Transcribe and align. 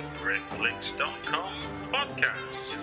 the 0.00 0.06
Britflicks.com 0.24 1.60
podcast. 1.92 2.76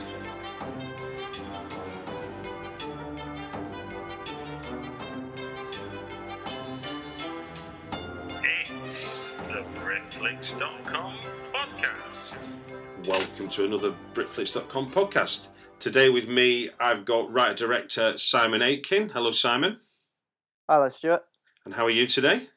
It's 8.43 9.33
the 9.47 9.63
Britflicks.com 9.79 11.17
podcast. 11.53 13.07
Welcome 13.07 13.49
to 13.49 13.65
another 13.65 13.93
Britflicks.com 14.13 14.91
podcast. 14.91 15.49
Today 15.79 16.09
with 16.09 16.27
me, 16.27 16.69
I've 16.79 17.03
got 17.03 17.31
writer 17.33 17.65
director 17.65 18.17
Simon 18.17 18.61
Aitken. 18.61 19.09
Hello, 19.09 19.31
Simon. 19.31 19.79
Hello, 20.69 20.89
Stuart. 20.89 21.23
And 21.65 21.73
how 21.73 21.85
are 21.85 21.91
you 21.91 22.05
today? 22.05 22.47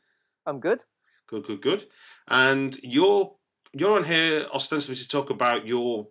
I'm 0.44 0.60
good. 0.60 0.82
Good, 1.28 1.44
good, 1.44 1.62
good. 1.62 1.86
And 2.28 2.76
you're 2.82 3.36
you're 3.72 3.96
on 3.96 4.04
here 4.04 4.46
ostensibly 4.52 4.96
to 4.96 5.08
talk 5.08 5.30
about 5.30 5.66
your 5.66 6.08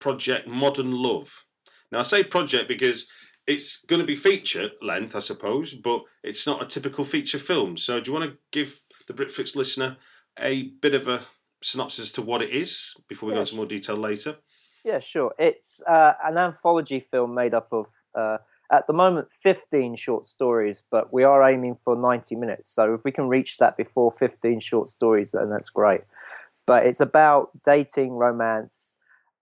project 0.00 0.46
Modern 0.46 0.92
Love. 0.92 1.44
Now 1.90 2.00
I 2.00 2.02
say 2.02 2.22
project 2.22 2.68
because 2.68 3.06
it's 3.46 3.82
going 3.84 4.00
to 4.00 4.06
be 4.06 4.14
feature 4.14 4.70
length, 4.82 5.16
I 5.16 5.20
suppose, 5.20 5.72
but 5.72 6.02
it's 6.22 6.46
not 6.46 6.62
a 6.62 6.66
typical 6.66 7.04
feature 7.04 7.38
film. 7.38 7.76
So 7.76 7.98
do 7.98 8.10
you 8.10 8.18
want 8.18 8.30
to 8.30 8.38
give 8.52 8.80
the 9.06 9.14
Britflicks 9.14 9.56
listener 9.56 9.96
a 10.38 10.64
bit 10.82 10.94
of 10.94 11.08
a 11.08 11.22
synopsis 11.62 12.06
as 12.06 12.12
to 12.12 12.22
what 12.22 12.42
it 12.42 12.50
is 12.50 12.94
before 13.08 13.28
we 13.28 13.34
go 13.34 13.40
into 13.40 13.56
more 13.56 13.66
detail 13.66 13.96
later? 13.96 14.36
Yeah, 14.84 15.00
sure. 15.00 15.34
It's 15.38 15.82
uh, 15.88 16.12
an 16.22 16.38
anthology 16.38 17.00
film 17.00 17.34
made 17.34 17.54
up 17.54 17.68
of, 17.72 17.86
uh, 18.14 18.38
at 18.70 18.86
the 18.86 18.92
moment, 18.92 19.28
15 19.42 19.96
short 19.96 20.26
stories, 20.26 20.82
but 20.90 21.12
we 21.12 21.24
are 21.24 21.48
aiming 21.48 21.78
for 21.82 21.96
90 21.96 22.36
minutes. 22.36 22.74
So 22.74 22.94
if 22.94 23.02
we 23.02 23.12
can 23.12 23.28
reach 23.28 23.56
that 23.58 23.76
before 23.76 24.12
15 24.12 24.60
short 24.60 24.90
stories, 24.90 25.32
then 25.32 25.50
that's 25.50 25.70
great. 25.70 26.02
But 26.68 26.86
it's 26.86 27.00
about 27.00 27.50
dating, 27.64 28.12
romance, 28.12 28.94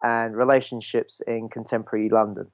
and 0.03 0.37
relationships 0.37 1.21
in 1.27 1.49
contemporary 1.49 2.09
London. 2.09 2.47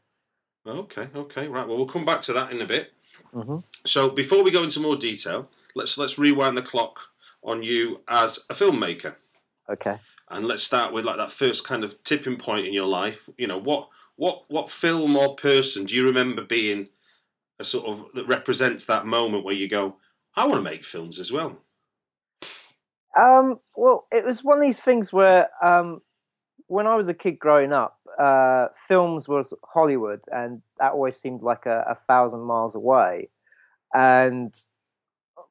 Okay, 0.66 1.08
okay, 1.14 1.46
right. 1.46 1.68
Well, 1.68 1.76
we'll 1.76 1.86
come 1.86 2.06
back 2.06 2.22
to 2.22 2.32
that 2.32 2.50
in 2.50 2.60
a 2.60 2.66
bit. 2.66 2.92
hmm 3.32 3.58
So 3.84 4.08
before 4.08 4.42
we 4.42 4.50
go 4.50 4.62
into 4.64 4.80
more 4.80 4.96
detail, 4.96 5.48
let's 5.74 5.98
let's 5.98 6.18
rewind 6.18 6.56
the 6.56 6.62
clock 6.62 7.00
on 7.44 7.62
you 7.62 7.98
as 8.08 8.38
a 8.48 8.54
filmmaker, 8.54 9.16
Okay. 9.68 9.98
and 10.30 10.46
let's 10.46 10.62
start 10.62 10.92
with 10.92 11.04
like 11.04 11.18
that 11.18 11.30
first 11.32 11.66
kind 11.66 11.84
of 11.84 12.02
tipping 12.04 12.38
point 12.38 12.66
in 12.66 12.72
your 12.72 12.86
life. 12.86 13.28
You 13.36 13.48
know, 13.48 13.58
what 13.58 13.88
what 14.16 14.44
what 14.48 14.70
film 14.70 15.16
or 15.16 15.34
person 15.36 15.84
do 15.84 15.94
you 15.94 16.04
remember 16.06 16.42
being 16.42 16.88
a 17.58 17.64
sort 17.64 17.86
of 17.86 18.06
that 18.14 18.26
represents 18.26 18.86
that 18.86 19.04
moment 19.06 19.44
where 19.44 19.54
you 19.54 19.68
go, 19.68 19.96
I 20.34 20.46
want 20.46 20.58
to 20.64 20.70
make 20.70 20.84
films 20.84 21.18
as 21.18 21.30
well. 21.30 21.60
Um, 23.18 23.60
well, 23.76 24.06
it 24.10 24.24
was 24.24 24.42
one 24.42 24.58
of 24.58 24.62
these 24.62 24.80
things 24.80 25.12
where 25.12 25.48
um, 25.62 26.00
when 26.66 26.86
I 26.86 26.96
was 26.96 27.08
a 27.08 27.14
kid 27.14 27.38
growing 27.38 27.72
up, 27.72 27.98
uh, 28.18 28.68
films 28.88 29.28
was 29.28 29.52
Hollywood, 29.64 30.20
and 30.30 30.62
that 30.78 30.92
always 30.92 31.16
seemed 31.16 31.42
like 31.42 31.66
a, 31.66 31.84
a 31.90 31.94
thousand 31.94 32.40
miles 32.40 32.74
away. 32.74 33.28
And 33.94 34.54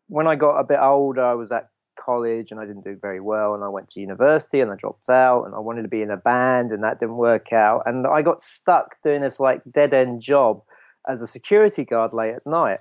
when 0.07 0.27
I 0.27 0.35
got 0.35 0.57
a 0.57 0.63
bit 0.63 0.79
older, 0.81 1.23
I 1.23 1.35
was 1.35 1.51
at 1.51 1.69
college 1.99 2.47
and 2.49 2.59
I 2.59 2.65
didn't 2.65 2.83
do 2.83 2.97
very 2.99 3.19
well, 3.19 3.53
and 3.53 3.63
I 3.63 3.67
went 3.67 3.89
to 3.89 3.99
university 3.99 4.59
and 4.59 4.71
I 4.71 4.75
dropped 4.75 5.09
out, 5.09 5.43
and 5.43 5.53
I 5.53 5.59
wanted 5.59 5.83
to 5.83 5.87
be 5.87 6.01
in 6.01 6.09
a 6.09 6.17
band, 6.17 6.71
and 6.71 6.83
that 6.83 6.99
didn't 6.99 7.17
work 7.17 7.53
out, 7.53 7.83
and 7.85 8.07
I 8.07 8.21
got 8.23 8.41
stuck 8.41 9.01
doing 9.03 9.21
this 9.21 9.39
like 9.39 9.61
dead 9.73 9.93
end 9.93 10.21
job 10.21 10.61
as 11.07 11.21
a 11.21 11.27
security 11.27 11.85
guard 11.85 12.13
late 12.13 12.35
at 12.35 12.45
night 12.45 12.79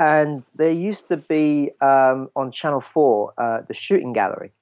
and 0.00 0.48
there 0.54 0.72
used 0.72 1.08
to 1.08 1.18
be 1.18 1.72
um, 1.82 2.30
on 2.34 2.50
Channel 2.50 2.80
Four 2.80 3.34
uh, 3.36 3.60
the 3.68 3.74
shooting 3.74 4.12
gallery, 4.12 4.52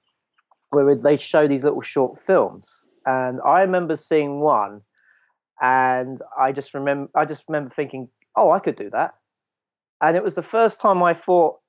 where 0.71 0.95
they 0.97 1.17
show 1.17 1.47
these 1.47 1.63
little 1.63 1.81
short 1.81 2.19
films, 2.19 2.87
and 3.07 3.41
I 3.43 3.61
remember 3.61 3.97
seeing 3.97 4.41
one, 4.41 4.83
and 5.63 6.21
I 6.39 6.51
just 6.51 6.75
remember 6.75 7.11
I 7.15 7.25
just 7.25 7.45
remember 7.49 7.71
thinking, 7.71 8.09
oh, 8.37 8.51
I 8.51 8.59
could 8.59 8.77
do 8.77 8.91
that, 8.91 9.15
and 10.03 10.17
it 10.17 10.25
was 10.25 10.35
the 10.35 10.43
first 10.43 10.81
time 10.81 11.03
I 11.03 11.15
thought 11.15 11.61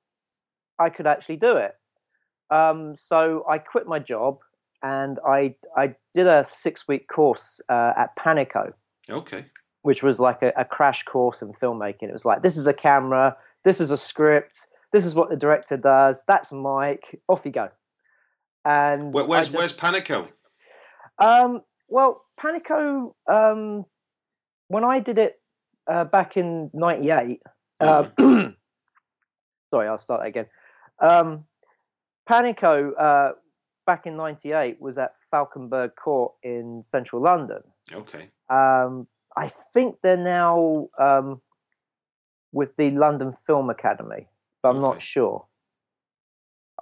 I 0.78 0.90
could 0.90 1.06
actually 1.06 1.36
do 1.36 1.56
it. 1.56 1.76
Um, 2.50 2.96
so 2.96 3.44
I 3.48 3.58
quit 3.58 3.86
my 3.86 4.00
job 4.00 4.38
and 4.82 5.20
I 5.24 5.54
I 5.76 5.94
did 6.14 6.26
a 6.26 6.42
six 6.44 6.88
week 6.88 7.06
course 7.06 7.60
uh, 7.68 7.92
at 7.96 8.16
Panico 8.16 8.72
Okay. 9.08 9.44
which 9.82 10.02
was 10.02 10.18
like 10.18 10.42
a, 10.42 10.52
a 10.56 10.64
crash 10.64 11.04
course 11.04 11.42
in 11.42 11.52
filmmaking. 11.52 12.08
It 12.08 12.12
was 12.12 12.24
like, 12.24 12.42
this 12.42 12.56
is 12.56 12.66
a 12.66 12.72
camera, 12.74 13.36
this 13.64 13.80
is 13.80 13.90
a 13.90 13.96
script, 13.96 14.68
this 14.92 15.04
is 15.04 15.14
what 15.14 15.30
the 15.30 15.36
director 15.36 15.76
does, 15.76 16.24
that's 16.26 16.52
Mike, 16.52 17.20
off 17.28 17.42
you 17.44 17.52
go. 17.52 17.68
And 18.64 19.12
Where, 19.12 19.24
where's 19.24 19.48
just- 19.48 19.56
where's 19.56 19.76
Panico? 19.76 20.28
um, 21.18 21.62
well, 21.88 22.24
Panico, 22.38 23.14
um, 23.30 23.84
when 24.68 24.84
I 24.84 25.00
did 25.00 25.18
it 25.18 25.40
uh, 25.86 26.04
back 26.04 26.36
in 26.36 26.70
'98, 26.72 27.42
uh, 27.80 28.04
sorry, 29.70 29.88
I'll 29.88 29.98
start 29.98 30.20
that 30.20 30.28
again. 30.28 30.46
Um, 31.00 31.44
Panico 32.28 32.92
uh, 32.98 33.32
back 33.86 34.06
in 34.06 34.16
'98 34.16 34.80
was 34.80 34.98
at 34.98 35.14
Falconberg 35.32 35.96
Court 35.96 36.32
in 36.42 36.82
central 36.84 37.20
London. 37.22 37.62
Okay. 37.92 38.28
Um, 38.48 39.08
I 39.36 39.48
think 39.48 39.96
they're 40.02 40.16
now 40.16 40.88
um, 40.98 41.40
with 42.52 42.76
the 42.76 42.90
London 42.90 43.32
Film 43.32 43.70
Academy, 43.70 44.28
but 44.62 44.70
I'm 44.70 44.76
Okay. 44.76 44.82
not 44.94 45.02
sure. 45.02 45.46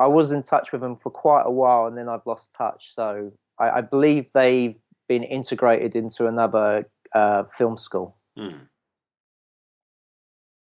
I 0.01 0.07
was 0.07 0.31
in 0.31 0.43
touch 0.43 0.71
with 0.73 0.81
them 0.81 0.97
for 0.97 1.11
quite 1.11 1.43
a 1.45 1.51
while, 1.51 1.87
and 1.87 1.97
then 1.99 2.09
I've 2.09 2.25
lost 2.27 2.53
touch. 2.53 2.95
So 2.95 3.33
I, 3.59 3.71
I 3.71 3.81
believe 3.81 4.33
they've 4.33 4.79
been 5.09 5.25
integrated 5.25 5.97
into 5.97 6.27
another 6.27 6.89
uh, 7.15 7.45
film 7.57 7.77
school. 7.79 8.15
Hmm. 8.37 8.67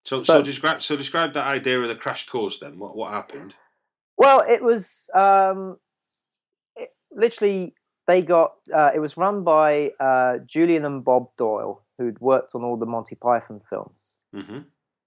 So 0.05 0.23
so 0.23 0.43
describe 0.43 0.83
so 0.83 0.97
describe 0.97 1.33
that 1.33 1.47
idea 1.47 1.81
of 1.81 1.89
the 1.89 1.97
crash 1.97 2.27
course 2.27 2.59
then. 2.59 2.79
What 2.79 2.95
what 2.95 3.11
happened? 3.13 3.55
Well, 4.17 4.45
it 4.47 4.63
was 4.63 5.11
um, 5.15 5.79
it, 6.77 6.91
literally 7.11 7.75
they 8.07 8.21
got 8.23 8.53
uh, 8.73 8.91
it 8.95 8.99
was 9.01 9.17
run 9.17 9.45
by 9.45 9.93
uh, 9.99 10.39
Julian 10.47 10.85
and 10.85 11.03
Bob 11.03 11.29
Doyle, 11.39 11.83
who'd 11.99 12.21
worked 12.21 12.55
on 12.55 12.63
all 12.63 12.77
the 12.77 12.87
Monty 12.87 13.17
Python 13.17 13.61
films. 13.69 14.19
hmm 14.33 14.59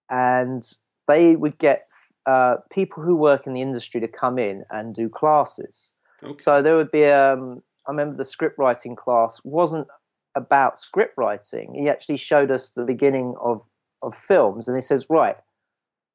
and 0.09 0.63
they 1.07 1.35
would 1.35 1.57
get 1.57 1.87
uh, 2.25 2.57
people 2.71 3.03
who 3.03 3.15
work 3.15 3.47
in 3.47 3.53
the 3.53 3.61
industry 3.61 4.01
to 4.01 4.07
come 4.07 4.37
in 4.37 4.65
and 4.69 4.93
do 4.93 5.07
classes. 5.09 5.93
Okay. 6.23 6.43
So 6.43 6.61
there 6.61 6.75
would 6.75 6.91
be, 6.91 7.05
um, 7.05 7.61
I 7.87 7.91
remember 7.91 8.17
the 8.17 8.25
script 8.25 8.57
writing 8.57 8.95
class 8.95 9.39
wasn't 9.43 9.87
about 10.35 10.79
script 10.79 11.13
writing. 11.17 11.73
He 11.73 11.89
actually 11.89 12.17
showed 12.17 12.51
us 12.51 12.69
the 12.69 12.83
beginning 12.83 13.35
of, 13.41 13.63
of 14.01 14.15
films, 14.15 14.67
and 14.67 14.75
he 14.75 14.81
says, 14.81 15.07
Right, 15.09 15.37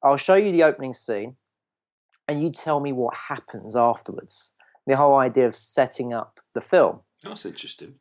I'll 0.03 0.17
show 0.17 0.35
you 0.35 0.51
the 0.51 0.63
opening 0.63 0.93
scene, 0.93 1.35
and 2.27 2.43
you 2.43 2.51
tell 2.51 2.79
me 2.79 2.91
what 2.91 3.15
happens 3.15 3.75
afterwards. 3.75 4.51
The 4.85 4.97
whole 4.97 5.15
idea 5.15 5.47
of 5.47 5.55
setting 5.55 6.13
up 6.13 6.39
the 6.53 6.61
film 6.61 6.99
That's 7.23 7.45
interesting. 7.45 7.95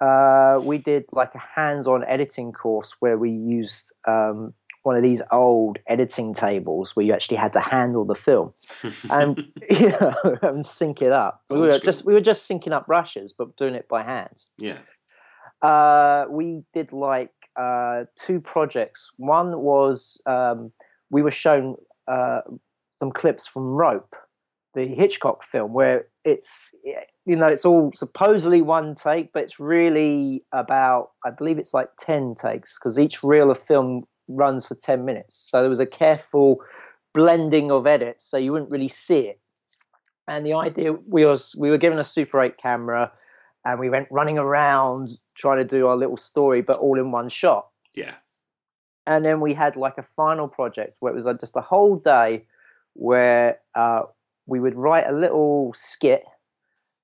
uh, 0.00 0.60
we 0.62 0.76
did 0.78 1.06
like 1.10 1.34
a 1.34 1.38
hands-on 1.38 2.04
editing 2.04 2.52
course 2.52 2.94
where 3.00 3.16
we 3.16 3.30
used 3.30 3.94
um, 4.06 4.52
one 4.88 4.96
of 4.96 5.02
these 5.02 5.20
old 5.30 5.78
editing 5.86 6.32
tables 6.32 6.96
where 6.96 7.04
you 7.04 7.12
actually 7.12 7.36
had 7.36 7.52
to 7.52 7.60
handle 7.60 8.06
the 8.06 8.14
film 8.14 8.50
and 9.10 9.44
you 9.68 9.90
know, 9.90 10.14
and 10.42 10.64
sync 10.64 11.02
it 11.02 11.12
up. 11.12 11.44
We 11.50 11.58
were 11.58 11.78
just 11.78 12.06
we 12.06 12.14
were 12.14 12.22
just 12.22 12.48
syncing 12.48 12.72
up 12.72 12.86
rushes, 12.88 13.34
but 13.36 13.54
doing 13.58 13.74
it 13.74 13.86
by 13.86 14.02
hand. 14.02 14.44
yeah. 14.56 14.78
Uh, 15.60 16.24
we 16.30 16.62
did 16.72 16.90
like 16.92 17.32
uh, 17.60 18.04
two 18.16 18.40
projects. 18.40 19.08
One 19.18 19.58
was 19.60 20.22
um, 20.24 20.72
we 21.10 21.20
were 21.20 21.32
shown 21.32 21.76
uh, 22.10 22.40
some 22.98 23.10
clips 23.10 23.46
from 23.46 23.72
Rope, 23.72 24.16
the 24.72 24.86
Hitchcock 24.86 25.44
film, 25.44 25.74
where 25.74 26.06
it's 26.24 26.70
you 27.26 27.36
know 27.36 27.48
it's 27.48 27.66
all 27.66 27.92
supposedly 27.92 28.62
one 28.62 28.94
take, 28.94 29.34
but 29.34 29.42
it's 29.42 29.60
really 29.60 30.44
about 30.50 31.10
I 31.26 31.30
believe 31.30 31.58
it's 31.58 31.74
like 31.74 31.90
ten 31.98 32.34
takes 32.34 32.78
because 32.78 32.98
each 32.98 33.22
reel 33.22 33.50
of 33.50 33.58
film 33.58 34.04
runs 34.28 34.66
for 34.66 34.74
ten 34.74 35.04
minutes. 35.04 35.48
So 35.50 35.60
there 35.60 35.70
was 35.70 35.80
a 35.80 35.86
careful 35.86 36.60
blending 37.14 37.70
of 37.70 37.86
edits, 37.86 38.24
so 38.30 38.36
you 38.36 38.52
wouldn't 38.52 38.70
really 38.70 38.88
see 38.88 39.20
it. 39.20 39.40
And 40.26 40.44
the 40.44 40.52
idea 40.54 40.92
we 40.92 41.24
was 41.24 41.54
we 41.56 41.70
were 41.70 41.78
given 41.78 41.98
a 41.98 42.04
Super 42.04 42.42
8 42.42 42.58
camera, 42.58 43.10
and 43.64 43.80
we 43.80 43.88
went 43.90 44.08
running 44.10 44.38
around 44.38 45.08
trying 45.34 45.56
to 45.58 45.64
do 45.76 45.86
our 45.86 45.96
little 45.96 46.16
story, 46.18 46.60
but 46.62 46.76
all 46.76 46.98
in 46.98 47.10
one 47.12 47.28
shot 47.28 47.68
Yeah. 47.94 48.14
and 49.06 49.24
then 49.24 49.40
we 49.40 49.54
had 49.54 49.76
like 49.76 49.96
a 49.98 50.02
final 50.02 50.48
project 50.48 50.96
where 51.00 51.12
it 51.12 51.16
was 51.16 51.24
like 51.26 51.40
just 51.40 51.56
a 51.56 51.60
whole 51.60 51.96
day 51.96 52.44
where 52.94 53.58
uh, 53.74 54.02
we 54.46 54.58
would 54.60 54.74
write 54.74 55.06
a 55.08 55.12
little 55.12 55.72
skit 55.76 56.24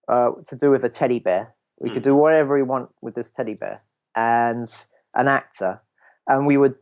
uh, 0.08 0.32
to 0.46 0.56
do 0.56 0.70
with 0.70 0.84
a 0.84 0.88
teddy 0.88 1.18
bear. 1.20 1.54
We 1.78 1.90
could 1.90 2.02
do 2.02 2.14
whatever 2.14 2.54
we 2.54 2.62
want 2.62 2.90
with 3.02 3.14
this 3.14 3.30
teddy 3.30 3.54
bear 3.58 3.78
and 4.16 4.68
an 5.14 5.28
actor, 5.28 5.80
and 6.26 6.46
we 6.46 6.56
would 6.56 6.76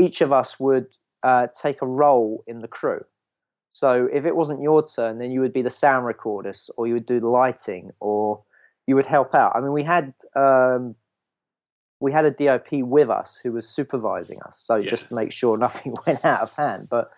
each 0.00 0.20
of 0.20 0.32
us 0.32 0.58
would 0.58 0.86
uh, 1.22 1.46
take 1.62 1.82
a 1.82 1.86
role 1.86 2.42
in 2.46 2.60
the 2.60 2.68
crew. 2.68 3.00
So 3.72 4.08
if 4.12 4.24
it 4.24 4.34
wasn't 4.34 4.62
your 4.62 4.86
turn, 4.86 5.18
then 5.18 5.30
you 5.30 5.40
would 5.40 5.52
be 5.52 5.62
the 5.62 5.70
sound 5.70 6.06
recordist, 6.06 6.70
or 6.76 6.86
you 6.86 6.94
would 6.94 7.06
do 7.06 7.20
the 7.20 7.28
lighting, 7.28 7.90
or 8.00 8.42
you 8.86 8.96
would 8.96 9.06
help 9.06 9.34
out. 9.34 9.52
I 9.54 9.60
mean, 9.60 9.72
we 9.72 9.84
had 9.84 10.12
um, 10.34 10.96
we 12.00 12.12
had 12.12 12.24
a 12.24 12.30
DOP 12.30 12.72
with 12.72 13.08
us 13.10 13.38
who 13.42 13.52
was 13.52 13.68
supervising 13.68 14.40
us, 14.42 14.58
so 14.58 14.76
Yeah. 14.76 14.90
just 14.90 15.08
to 15.08 15.14
make 15.14 15.32
sure 15.32 15.56
nothing 15.66 15.92
went 16.06 16.24
out 16.24 16.40
of 16.40 16.52
hand. 16.54 16.88
But 16.88 17.10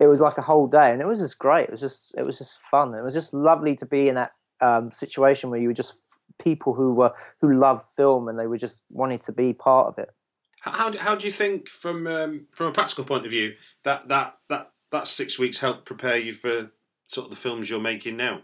it 0.00 0.06
was 0.06 0.20
like 0.20 0.38
a 0.38 0.42
whole 0.42 0.66
day, 0.66 0.92
and 0.92 1.02
it 1.02 1.06
was 1.06 1.20
just 1.20 1.38
great. 1.38 1.64
It 1.66 1.72
was 1.72 1.80
just 1.80 2.14
it 2.16 2.24
was 2.24 2.38
just 2.38 2.60
fun. 2.70 2.94
It 2.94 3.02
was 3.04 3.14
just 3.14 3.34
lovely 3.34 3.76
to 3.76 3.86
be 3.86 4.08
in 4.08 4.14
that 4.14 4.30
um, 4.60 4.92
situation 4.92 5.50
where 5.50 5.60
you 5.60 5.68
were 5.68 5.74
just 5.74 5.98
people 6.38 6.72
who 6.72 6.94
were 6.94 7.10
who 7.42 7.50
loved 7.50 7.90
film 7.92 8.28
and 8.28 8.38
they 8.38 8.46
were 8.46 8.58
just 8.58 8.80
wanting 8.94 9.18
to 9.18 9.32
be 9.32 9.52
part 9.52 9.88
of 9.88 9.98
it. 9.98 10.10
How, 10.72 10.90
do, 10.90 10.98
how 10.98 11.14
do 11.14 11.24
you 11.24 11.32
think, 11.32 11.68
from 11.68 12.06
um, 12.06 12.46
from 12.52 12.66
a 12.66 12.72
practical 12.72 13.04
point 13.04 13.24
of 13.24 13.30
view, 13.30 13.54
that 13.84 14.08
that 14.08 14.38
that 14.48 14.70
that 14.90 15.08
six 15.08 15.38
weeks 15.38 15.58
helped 15.58 15.84
prepare 15.84 16.16
you 16.16 16.32
for 16.32 16.70
sort 17.08 17.26
of 17.26 17.30
the 17.30 17.36
films 17.36 17.70
you're 17.70 17.80
making 17.80 18.16
now? 18.16 18.42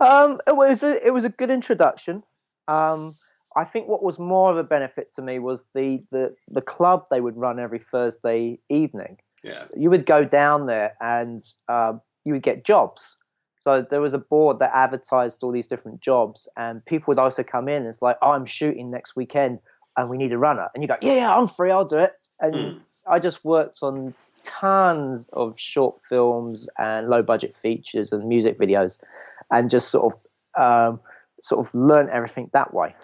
Um, 0.00 0.40
it 0.46 0.56
was 0.56 0.82
a, 0.82 1.06
it 1.06 1.12
was 1.12 1.24
a 1.24 1.28
good 1.28 1.50
introduction. 1.50 2.24
Um, 2.66 3.16
I 3.56 3.64
think 3.64 3.88
what 3.88 4.02
was 4.02 4.18
more 4.18 4.50
of 4.50 4.56
a 4.56 4.64
benefit 4.64 5.14
to 5.14 5.22
me 5.22 5.38
was 5.38 5.68
the, 5.74 6.02
the 6.10 6.34
the 6.48 6.62
club 6.62 7.06
they 7.10 7.20
would 7.20 7.36
run 7.36 7.60
every 7.60 7.78
Thursday 7.78 8.58
evening. 8.68 9.18
Yeah. 9.44 9.66
You 9.76 9.90
would 9.90 10.06
go 10.06 10.24
down 10.24 10.66
there 10.66 10.94
and 11.00 11.40
um, 11.68 12.00
you 12.24 12.32
would 12.32 12.42
get 12.42 12.64
jobs. 12.64 13.16
So 13.62 13.80
there 13.80 14.00
was 14.00 14.12
a 14.12 14.18
board 14.18 14.58
that 14.58 14.72
advertised 14.74 15.42
all 15.42 15.52
these 15.52 15.68
different 15.68 16.00
jobs, 16.00 16.48
and 16.56 16.84
people 16.84 17.06
would 17.08 17.18
also 17.18 17.42
come 17.42 17.68
in. 17.68 17.82
And 17.82 17.86
it's 17.86 18.02
like, 18.02 18.18
oh, 18.20 18.32
I'm 18.32 18.44
shooting 18.44 18.90
next 18.90 19.16
weekend, 19.16 19.58
and 19.96 20.08
we 20.08 20.16
need 20.16 20.32
a 20.32 20.38
runner. 20.38 20.68
And 20.74 20.82
you 20.82 20.88
go, 20.88 20.96
yeah, 21.00 21.14
yeah, 21.14 21.36
I'm 21.36 21.48
free, 21.48 21.70
I'll 21.70 21.84
do 21.84 21.98
it. 21.98 22.12
And 22.40 22.54
Mm. 22.54 22.80
I 23.06 23.18
just 23.18 23.44
worked 23.44 23.78
on 23.82 24.14
tons 24.42 25.28
of 25.30 25.58
short 25.58 26.00
films 26.08 26.68
and 26.78 27.08
low 27.08 27.22
budget 27.22 27.50
features 27.50 28.12
and 28.12 28.26
music 28.28 28.58
videos, 28.58 29.02
and 29.50 29.70
just 29.70 29.88
sort 29.90 30.14
of 30.14 30.20
um, 30.60 31.00
sort 31.42 31.66
of 31.66 31.74
learn 31.74 32.08
everything 32.10 32.48
that 32.52 32.72
way. 32.72 32.94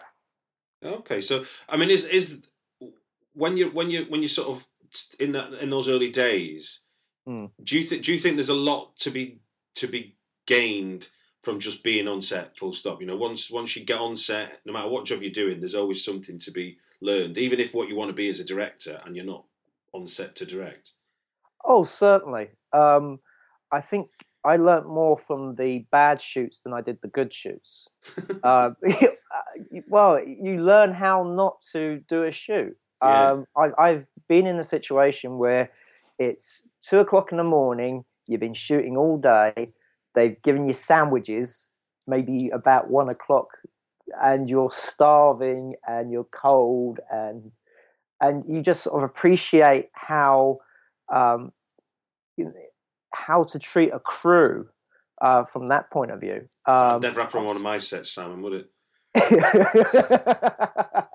Okay, 0.85 1.21
so 1.21 1.45
I 1.69 1.77
mean, 1.77 1.91
is 1.91 2.05
is 2.07 2.49
when 3.35 3.57
you 3.57 3.71
when 3.71 3.91
you 3.91 4.05
when 4.09 4.23
you 4.23 4.29
sort 4.29 4.49
of 4.49 4.67
in 5.19 5.33
that 5.33 5.53
in 5.63 5.71
those 5.71 5.89
early 5.89 6.11
days, 6.11 6.81
Mm. 7.29 7.51
do 7.63 7.79
you 7.79 7.85
think 7.85 8.03
do 8.03 8.13
you 8.13 8.19
think 8.19 8.37
there's 8.37 8.49
a 8.49 8.55
lot 8.55 8.97
to 8.97 9.11
be 9.11 9.41
to 9.75 9.87
be 9.87 10.17
gained 10.47 11.09
from 11.43 11.59
just 11.59 11.83
being 11.83 12.09
on 12.09 12.21
set? 12.21 12.57
Full 12.57 12.73
stop. 12.73 13.01
You 13.01 13.07
know, 13.07 13.17
once 13.17 13.51
once 13.51 13.77
you 13.77 13.85
get 13.85 14.01
on 14.01 14.17
set, 14.17 14.61
no 14.65 14.73
matter 14.73 14.89
what 14.89 15.05
job 15.05 15.23
you're 15.23 15.31
doing, 15.31 15.61
there's 15.61 15.75
always 15.75 16.05
something 16.05 16.39
to 16.39 16.51
be 16.51 16.79
learned, 17.01 17.39
even 17.39 17.61
if 17.61 17.75
what 17.75 17.89
you 17.89 17.97
want 17.97 18.11
to 18.11 18.15
be 18.15 18.29
is 18.29 18.41
a 18.41 18.45
director 18.45 19.01
and 19.05 19.17
you're 19.17 19.25
not 19.25 19.45
on 19.93 20.07
set 20.07 20.37
to 20.37 20.47
direct. 20.47 20.93
Oh, 21.65 21.85
certainly. 21.85 22.49
Um, 22.73 23.19
I 23.73 23.81
think 23.81 24.09
I 24.45 24.57
learnt 24.57 24.87
more 24.87 25.17
from 25.17 25.57
the 25.57 25.85
bad 25.91 26.21
shoots 26.21 26.63
than 26.63 26.73
I 26.73 26.81
did 26.81 26.99
the 27.03 27.09
good 27.09 27.33
shoots. 27.33 27.89
uh, 28.43 28.71
well, 29.89 30.21
you 30.25 30.63
learn 30.63 30.93
how 30.93 31.23
not 31.23 31.63
to 31.73 32.03
do 32.09 32.25
a 32.25 32.33
shoot. 32.33 32.77
Yeah. 33.03 33.31
Um, 33.31 33.47
I, 33.57 33.71
I've 33.79 34.07
been 34.29 34.47
in 34.47 34.59
a 34.59 34.65
situation 34.65 35.39
where 35.39 35.71
it's 36.19 36.63
two 36.83 36.99
o'clock 36.99 37.33
in 37.33 37.39
the 37.39 37.45
morning. 37.45 38.05
You've 38.29 38.41
been 38.41 38.55
shooting 38.55 38.97
all 38.97 39.19
day. 39.19 39.69
They've 40.21 40.43
given 40.43 40.67
you 40.67 40.75
sandwiches, 40.75 41.75
maybe 42.07 42.51
about 42.53 42.91
one 42.91 43.09
o'clock, 43.09 43.49
and 44.23 44.51
you're 44.51 44.71
starving 44.71 45.73
and 45.89 46.13
you're 46.13 46.25
cold 46.25 47.01
and 47.11 47.53
and 48.21 48.45
you 48.47 48.61
just 48.61 48.83
sort 48.83 49.03
of 49.03 49.09
appreciate 49.09 49.89
how 49.95 50.59
um, 51.11 51.53
you 52.37 52.45
know, 52.45 52.53
how 53.15 53.45
to 53.45 53.59
treat 53.59 53.95
a 53.95 53.99
crew 53.99 54.69
uh, 55.23 55.45
from 55.47 55.69
that 55.69 55.91
point 55.91 56.11
of 56.11 56.21
view. 56.21 56.47
Um, 56.67 57.01
never 57.01 57.23
happen 57.23 57.41
on 57.41 57.47
one 57.47 57.57
of 57.57 57.63
my 57.63 57.79
sets, 57.79 58.11
Simon, 58.11 58.43
would 58.43 58.53
it? 58.53 58.71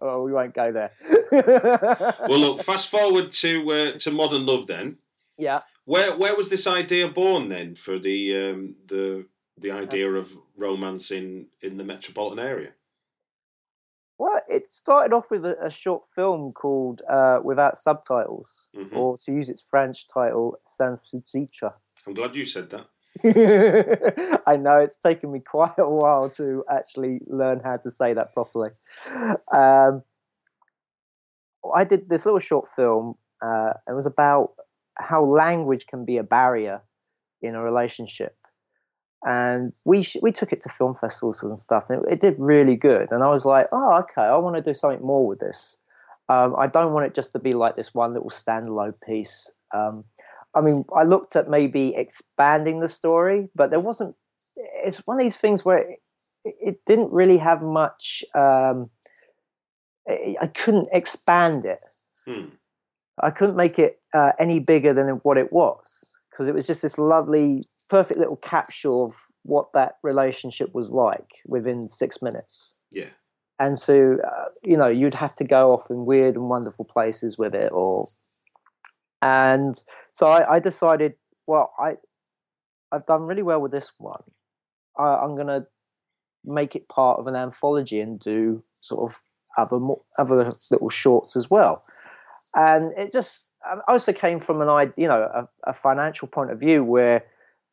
well, 0.00 0.22
we 0.22 0.32
won't 0.32 0.54
go 0.54 0.70
there. 0.70 0.92
Well, 1.32 2.38
look, 2.38 2.62
fast 2.64 2.88
forward 2.88 3.32
to 3.32 3.72
uh, 3.72 3.98
to 3.98 4.12
Modern 4.12 4.46
Love. 4.46 4.68
Then, 4.68 4.98
yeah. 5.36 5.62
Where 5.84 6.16
where 6.16 6.34
was 6.36 6.48
this 6.48 6.66
idea 6.66 7.08
born 7.08 7.48
then 7.48 7.74
for 7.74 7.98
the 7.98 8.36
um, 8.36 8.76
the 8.86 9.26
the 9.58 9.70
idea 9.70 10.10
of 10.12 10.36
romance 10.56 11.10
in 11.10 11.46
in 11.60 11.76
the 11.76 11.84
metropolitan 11.84 12.38
area? 12.44 12.72
Well, 14.16 14.40
it 14.48 14.66
started 14.68 15.12
off 15.12 15.28
with 15.30 15.44
a, 15.44 15.56
a 15.60 15.70
short 15.70 16.04
film 16.14 16.52
called 16.52 17.02
uh, 17.10 17.40
Without 17.42 17.78
Subtitles, 17.78 18.68
Mhm. 18.74 18.96
or 18.96 19.18
to 19.18 19.32
use 19.32 19.48
its 19.48 19.60
French 19.60 20.06
title, 20.06 20.56
Sans 20.66 21.02
sous-titres. 21.02 21.82
I'm 22.06 22.14
glad 22.14 22.36
you 22.36 22.44
said 22.44 22.70
that. 22.70 22.86
I 24.46 24.56
know 24.56 24.76
it's 24.78 24.98
taken 24.98 25.32
me 25.32 25.40
quite 25.40 25.78
a 25.78 25.88
while 25.88 26.30
to 26.30 26.64
actually 26.70 27.20
learn 27.26 27.60
how 27.60 27.76
to 27.78 27.90
say 27.90 28.12
that 28.14 28.32
properly. 28.32 28.70
Um, 29.52 30.02
I 31.74 31.84
did 31.84 32.08
this 32.08 32.24
little 32.24 32.40
short 32.40 32.68
film. 32.68 33.16
Uh, 33.42 33.72
it 33.88 33.92
was 33.94 34.06
about 34.06 34.52
how 34.98 35.24
language 35.24 35.86
can 35.86 36.04
be 36.04 36.16
a 36.16 36.22
barrier 36.22 36.82
in 37.42 37.54
a 37.54 37.62
relationship, 37.62 38.36
and 39.22 39.72
we 39.84 40.02
sh- 40.02 40.16
we 40.22 40.32
took 40.32 40.52
it 40.52 40.62
to 40.62 40.68
film 40.68 40.94
festivals 40.94 41.42
and 41.42 41.58
stuff, 41.58 41.84
and 41.88 42.04
it, 42.04 42.12
it 42.14 42.20
did 42.20 42.34
really 42.38 42.76
good. 42.76 43.08
And 43.12 43.22
I 43.22 43.28
was 43.28 43.44
like, 43.44 43.66
oh, 43.72 43.98
okay, 44.00 44.30
I 44.30 44.36
want 44.38 44.56
to 44.56 44.62
do 44.62 44.74
something 44.74 45.04
more 45.04 45.26
with 45.26 45.40
this. 45.40 45.78
Um, 46.28 46.54
I 46.58 46.66
don't 46.66 46.92
want 46.92 47.06
it 47.06 47.14
just 47.14 47.32
to 47.32 47.38
be 47.38 47.52
like 47.52 47.76
this 47.76 47.94
one 47.94 48.12
little 48.12 48.30
standalone 48.30 48.94
piece. 49.06 49.52
Um, 49.74 50.04
I 50.54 50.60
mean, 50.60 50.84
I 50.96 51.02
looked 51.02 51.36
at 51.36 51.50
maybe 51.50 51.94
expanding 51.94 52.80
the 52.80 52.88
story, 52.88 53.48
but 53.54 53.70
there 53.70 53.80
wasn't. 53.80 54.16
It's 54.84 55.06
one 55.06 55.18
of 55.18 55.24
these 55.24 55.36
things 55.36 55.64
where 55.64 55.78
it, 55.78 55.98
it 56.44 56.80
didn't 56.86 57.12
really 57.12 57.38
have 57.38 57.60
much. 57.60 58.24
Um, 58.34 58.90
I 60.08 60.46
couldn't 60.54 60.88
expand 60.92 61.64
it. 61.64 61.82
Hmm. 62.26 62.46
I 63.22 63.30
couldn't 63.30 63.56
make 63.56 63.78
it 63.78 64.00
uh, 64.12 64.32
any 64.38 64.58
bigger 64.58 64.92
than 64.92 65.08
what 65.22 65.36
it 65.38 65.52
was 65.52 66.04
because 66.30 66.48
it 66.48 66.54
was 66.54 66.66
just 66.66 66.82
this 66.82 66.98
lovely, 66.98 67.60
perfect 67.88 68.18
little 68.18 68.36
capsule 68.38 69.06
of 69.06 69.14
what 69.42 69.72
that 69.74 69.98
relationship 70.02 70.74
was 70.74 70.90
like 70.90 71.30
within 71.46 71.88
six 71.88 72.20
minutes. 72.22 72.72
Yeah. 72.90 73.10
and 73.58 73.78
so 73.80 74.18
uh, 74.24 74.44
you 74.64 74.76
know 74.76 74.86
you'd 74.86 75.14
have 75.14 75.34
to 75.36 75.44
go 75.44 75.72
off 75.72 75.90
in 75.90 76.06
weird 76.06 76.34
and 76.36 76.48
wonderful 76.48 76.84
places 76.84 77.38
with 77.38 77.54
it 77.54 77.70
or 77.72 78.06
and 79.22 79.82
so 80.12 80.26
I, 80.26 80.54
I 80.56 80.58
decided 80.60 81.14
well 81.46 81.72
i 81.78 81.96
i've 82.92 83.06
done 83.06 83.22
really 83.22 83.42
well 83.42 83.60
with 83.60 83.72
this 83.72 83.90
one. 83.98 84.22
I, 84.98 85.16
i'm 85.22 85.34
going 85.34 85.48
to 85.48 85.66
make 86.44 86.76
it 86.76 86.88
part 86.88 87.18
of 87.18 87.26
an 87.26 87.36
anthology 87.36 88.00
and 88.00 88.20
do 88.20 88.62
sort 88.70 89.10
of 89.10 89.18
other 89.56 89.78
mo- 89.78 90.04
other 90.18 90.36
little 90.70 90.90
shorts 90.90 91.36
as 91.36 91.50
well 91.50 91.82
and 92.54 92.92
it 92.96 93.12
just 93.12 93.54
I 93.64 93.92
also 93.92 94.12
came 94.12 94.38
from 94.38 94.60
an 94.60 94.92
you 94.96 95.08
know 95.08 95.22
a, 95.22 95.70
a 95.70 95.72
financial 95.72 96.28
point 96.28 96.50
of 96.50 96.60
view 96.60 96.84
where 96.84 97.24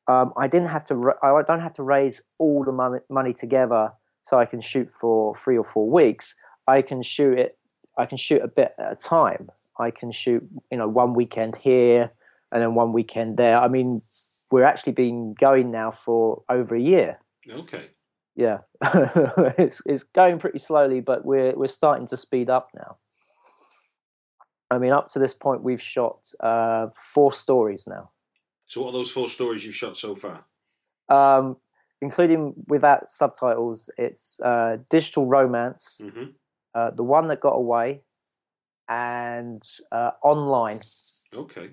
um, 0.07 0.33
I 0.37 0.47
didn't 0.47 0.69
have 0.69 0.87
to. 0.87 1.13
I 1.21 1.41
don't 1.43 1.61
have 1.61 1.75
to 1.75 1.83
raise 1.83 2.21
all 2.39 2.63
the 2.63 2.71
money, 2.71 2.99
money 3.09 3.33
together 3.33 3.91
so 4.23 4.39
I 4.39 4.45
can 4.45 4.61
shoot 4.61 4.89
for 4.89 5.35
three 5.35 5.57
or 5.57 5.63
four 5.63 5.89
weeks. 5.89 6.35
I 6.67 6.81
can 6.81 7.03
shoot 7.03 7.37
it. 7.37 7.57
I 7.97 8.05
can 8.05 8.17
shoot 8.17 8.41
a 8.41 8.47
bit 8.47 8.71
at 8.79 8.93
a 8.93 8.95
time. 8.95 9.49
I 9.79 9.91
can 9.91 10.11
shoot, 10.11 10.43
you 10.71 10.77
know, 10.77 10.87
one 10.87 11.13
weekend 11.13 11.55
here 11.55 12.11
and 12.51 12.61
then 12.61 12.73
one 12.73 12.93
weekend 12.93 13.37
there. 13.37 13.57
I 13.57 13.67
mean, 13.67 14.01
we're 14.51 14.63
actually 14.63 14.93
been 14.93 15.33
going 15.33 15.71
now 15.71 15.91
for 15.91 16.43
over 16.49 16.75
a 16.75 16.81
year. 16.81 17.15
Okay. 17.49 17.87
Yeah, 18.35 18.59
it's 19.57 19.81
it's 19.85 20.03
going 20.03 20.39
pretty 20.39 20.59
slowly, 20.59 21.01
but 21.01 21.25
we're 21.25 21.53
we're 21.55 21.67
starting 21.67 22.07
to 22.07 22.17
speed 22.17 22.49
up 22.49 22.69
now. 22.73 22.97
I 24.71 24.77
mean, 24.79 24.93
up 24.93 25.09
to 25.11 25.19
this 25.19 25.33
point, 25.33 25.63
we've 25.63 25.81
shot 25.81 26.19
uh, 26.39 26.87
four 26.95 27.33
stories 27.33 27.85
now. 27.87 28.09
So, 28.65 28.81
what 28.81 28.89
are 28.89 28.93
those 28.93 29.11
four 29.11 29.27
stories 29.27 29.65
you've 29.65 29.75
shot 29.75 29.97
so 29.97 30.15
far? 30.15 30.45
um, 31.11 31.57
including 32.01 32.53
without 32.67 33.11
subtitles. 33.11 33.89
It's 33.97 34.39
uh, 34.39 34.77
digital 34.89 35.27
romance, 35.27 36.01
hmm 36.01 36.31
uh, 36.73 36.89
the 36.91 37.03
one 37.03 37.27
that 37.27 37.41
got 37.41 37.55
away, 37.55 38.01
and 38.87 39.61
uh, 39.91 40.11
online. 40.23 40.79
Okay. 41.35 41.69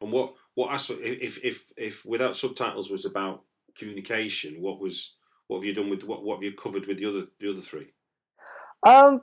And 0.00 0.12
what 0.12 0.34
what 0.54 0.72
aspect? 0.72 1.00
If 1.02 1.42
if 1.44 1.72
if 1.76 2.04
without 2.04 2.36
subtitles 2.36 2.90
was 2.90 3.04
about 3.04 3.44
communication, 3.78 4.60
what 4.60 4.80
was 4.80 5.16
what 5.46 5.58
have 5.58 5.64
you 5.64 5.74
done 5.74 5.90
with 5.90 6.02
what 6.02 6.24
what 6.24 6.36
have 6.36 6.42
you 6.42 6.52
covered 6.52 6.86
with 6.86 6.98
the 6.98 7.06
other 7.06 7.26
the 7.38 7.50
other 7.50 7.60
three? 7.60 7.92
Um, 8.82 9.20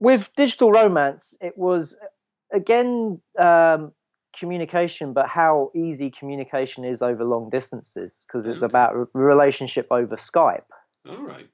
with 0.00 0.30
digital 0.36 0.72
romance, 0.72 1.34
it 1.40 1.56
was 1.56 1.96
again 2.52 3.20
um, 3.38 3.92
communication, 4.36 5.12
but 5.12 5.28
how 5.28 5.70
easy 5.74 6.10
communication 6.10 6.84
is 6.84 7.02
over 7.02 7.24
long 7.24 7.48
distances 7.50 8.24
because 8.26 8.46
it's 8.46 8.62
Okay. 8.62 8.66
about 8.66 8.94
a 8.96 9.06
relationship 9.14 9.86
over 9.90 10.16
Skype. 10.16 10.64
All 11.08 11.22
right. 11.22 11.48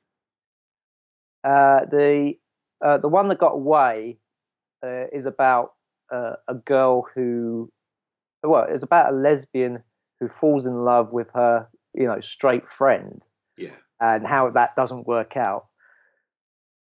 Uh, 1.44 1.84
the 1.86 2.34
uh, 2.84 2.98
the 2.98 3.08
one 3.08 3.28
that 3.28 3.38
got 3.38 3.52
away 3.54 4.18
uh, 4.84 5.06
is 5.12 5.26
about 5.26 5.70
uh, 6.12 6.34
a 6.48 6.54
girl 6.54 7.06
who, 7.14 7.70
well, 8.42 8.64
it's 8.68 8.84
about 8.84 9.12
a 9.12 9.16
lesbian 9.16 9.78
who 10.20 10.28
falls 10.28 10.66
in 10.66 10.74
love 10.74 11.12
with 11.12 11.28
her 11.34 11.68
you 11.94 12.06
know 12.06 12.20
straight 12.20 12.68
friend 12.68 13.22
Yeah. 13.56 13.70
and 14.00 14.26
how 14.26 14.50
that 14.50 14.70
doesn't 14.76 15.06
work 15.06 15.36
out. 15.36 15.64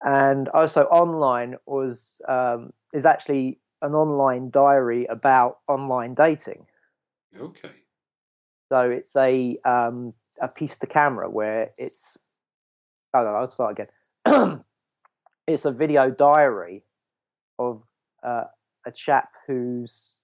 And 0.03 0.49
also, 0.51 0.83
online 0.85 1.57
was 1.67 2.21
um, 2.29 2.73
is 2.93 3.05
actually 3.05 3.59
an 3.83 3.95
online 3.95 4.51
diary 4.51 5.07
about 5.07 5.57
online 5.69 6.15
dating. 6.15 6.67
Okay. 7.39 7.71
So 8.71 8.91
it's 8.91 9.17
a 9.17 9.57
um, 9.65 10.15
a 10.41 10.49
piece 10.49 10.79
to 10.81 10.87
camera 10.87 11.29
where 11.29 11.71
it's. 11.79 12.19
Oh 13.15 13.25
no, 13.25 13.31
I'll 13.31 13.49
start 13.49 13.79
again. 13.79 14.61
it's 15.47 15.65
a 15.65 15.73
video 15.73 16.11
diary 16.11 16.85
of 17.59 17.83
uh, 18.23 18.45
a 18.87 18.93
chap 18.93 19.31
who's, 19.47 20.19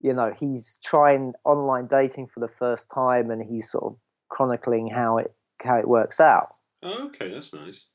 you 0.00 0.12
know, 0.12 0.34
he's 0.38 0.78
trying 0.84 1.32
online 1.44 1.88
dating 1.88 2.28
for 2.28 2.40
the 2.40 2.48
first 2.48 2.88
time, 2.94 3.30
and 3.30 3.42
he's 3.50 3.70
sort 3.70 3.84
of 3.84 3.98
chronicling 4.28 4.88
how 4.88 5.18
it 5.18 5.34
how 5.62 5.78
it 5.78 5.88
works 5.88 6.20
out. 6.20 6.44
Oh, 6.82 7.06
okay, 7.06 7.30
that's 7.30 7.54
nice. 7.54 7.86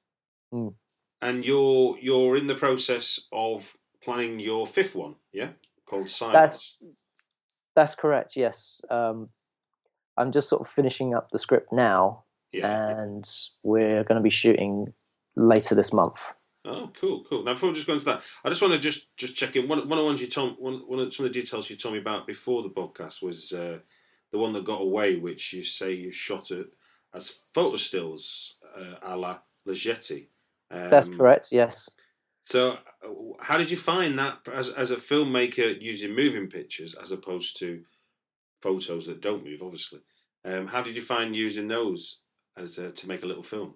Mm. 0.53 0.73
And 1.21 1.45
you're 1.45 1.97
you're 1.99 2.37
in 2.37 2.47
the 2.47 2.55
process 2.55 3.27
of 3.31 3.75
planning 4.03 4.39
your 4.39 4.67
fifth 4.67 4.95
one, 4.95 5.15
yeah, 5.33 5.49
called 5.85 6.09
Silence. 6.09 6.77
That's 6.79 7.27
that's 7.75 7.95
correct. 7.95 8.35
Yes, 8.35 8.81
um, 8.89 9.27
I'm 10.15 10.31
just 10.31 10.49
sort 10.49 10.61
of 10.61 10.67
finishing 10.67 11.13
up 11.13 11.29
the 11.31 11.39
script 11.39 11.71
now, 11.71 12.23
yeah. 12.51 13.01
and 13.01 13.27
we're 13.63 14.03
going 14.03 14.15
to 14.15 14.21
be 14.21 14.29
shooting 14.29 14.87
later 15.35 15.75
this 15.75 15.93
month. 15.93 16.37
Oh, 16.65 16.91
cool, 16.99 17.23
cool. 17.23 17.43
Now, 17.43 17.53
before 17.53 17.69
we 17.69 17.75
just 17.75 17.87
go 17.87 17.93
into 17.93 18.05
that, 18.05 18.21
I 18.43 18.49
just 18.49 18.61
want 18.61 18.73
to 18.73 18.79
just 18.79 19.15
just 19.15 19.35
check 19.35 19.55
in. 19.55 19.67
One, 19.67 19.79
one 19.87 19.97
of 19.97 20.03
the 20.03 20.05
ones 20.05 20.21
you 20.21 20.27
told 20.27 20.57
one, 20.59 20.83
one 20.87 20.99
of 20.99 21.13
some 21.13 21.25
of 21.25 21.33
the 21.33 21.39
details 21.39 21.69
you 21.69 21.75
told 21.75 21.93
me 21.93 21.99
about 21.99 22.27
before 22.27 22.61
the 22.61 22.69
podcast 22.69 23.21
was 23.21 23.53
uh, 23.53 23.79
the 24.31 24.37
one 24.37 24.53
that 24.53 24.65
got 24.65 24.81
away, 24.81 25.15
which 25.15 25.53
you 25.53 25.63
say 25.63 25.93
you 25.93 26.11
shot 26.11 26.51
it 26.51 26.67
as 27.13 27.33
photo 27.53 27.77
stills 27.77 28.57
uh, 28.75 28.95
a 29.01 29.17
la 29.17 29.39
Leggetti. 29.67 30.27
Um, 30.71 30.89
That's 30.89 31.09
correct. 31.09 31.49
Yes. 31.51 31.89
So, 32.45 32.71
uh, 32.71 33.09
how 33.41 33.57
did 33.57 33.69
you 33.71 33.77
find 33.77 34.17
that 34.19 34.39
as 34.53 34.69
as 34.69 34.91
a 34.91 34.95
filmmaker 34.95 35.81
using 35.81 36.15
moving 36.15 36.47
pictures 36.47 36.93
as 36.93 37.11
opposed 37.11 37.59
to 37.59 37.83
photos 38.61 39.07
that 39.07 39.21
don't 39.21 39.43
move? 39.43 39.61
Obviously, 39.61 39.99
um, 40.45 40.67
how 40.67 40.81
did 40.81 40.95
you 40.95 41.01
find 41.01 41.35
using 41.35 41.67
those 41.67 42.21
as 42.55 42.77
a, 42.77 42.91
to 42.91 43.07
make 43.07 43.23
a 43.23 43.27
little 43.27 43.43
film? 43.43 43.75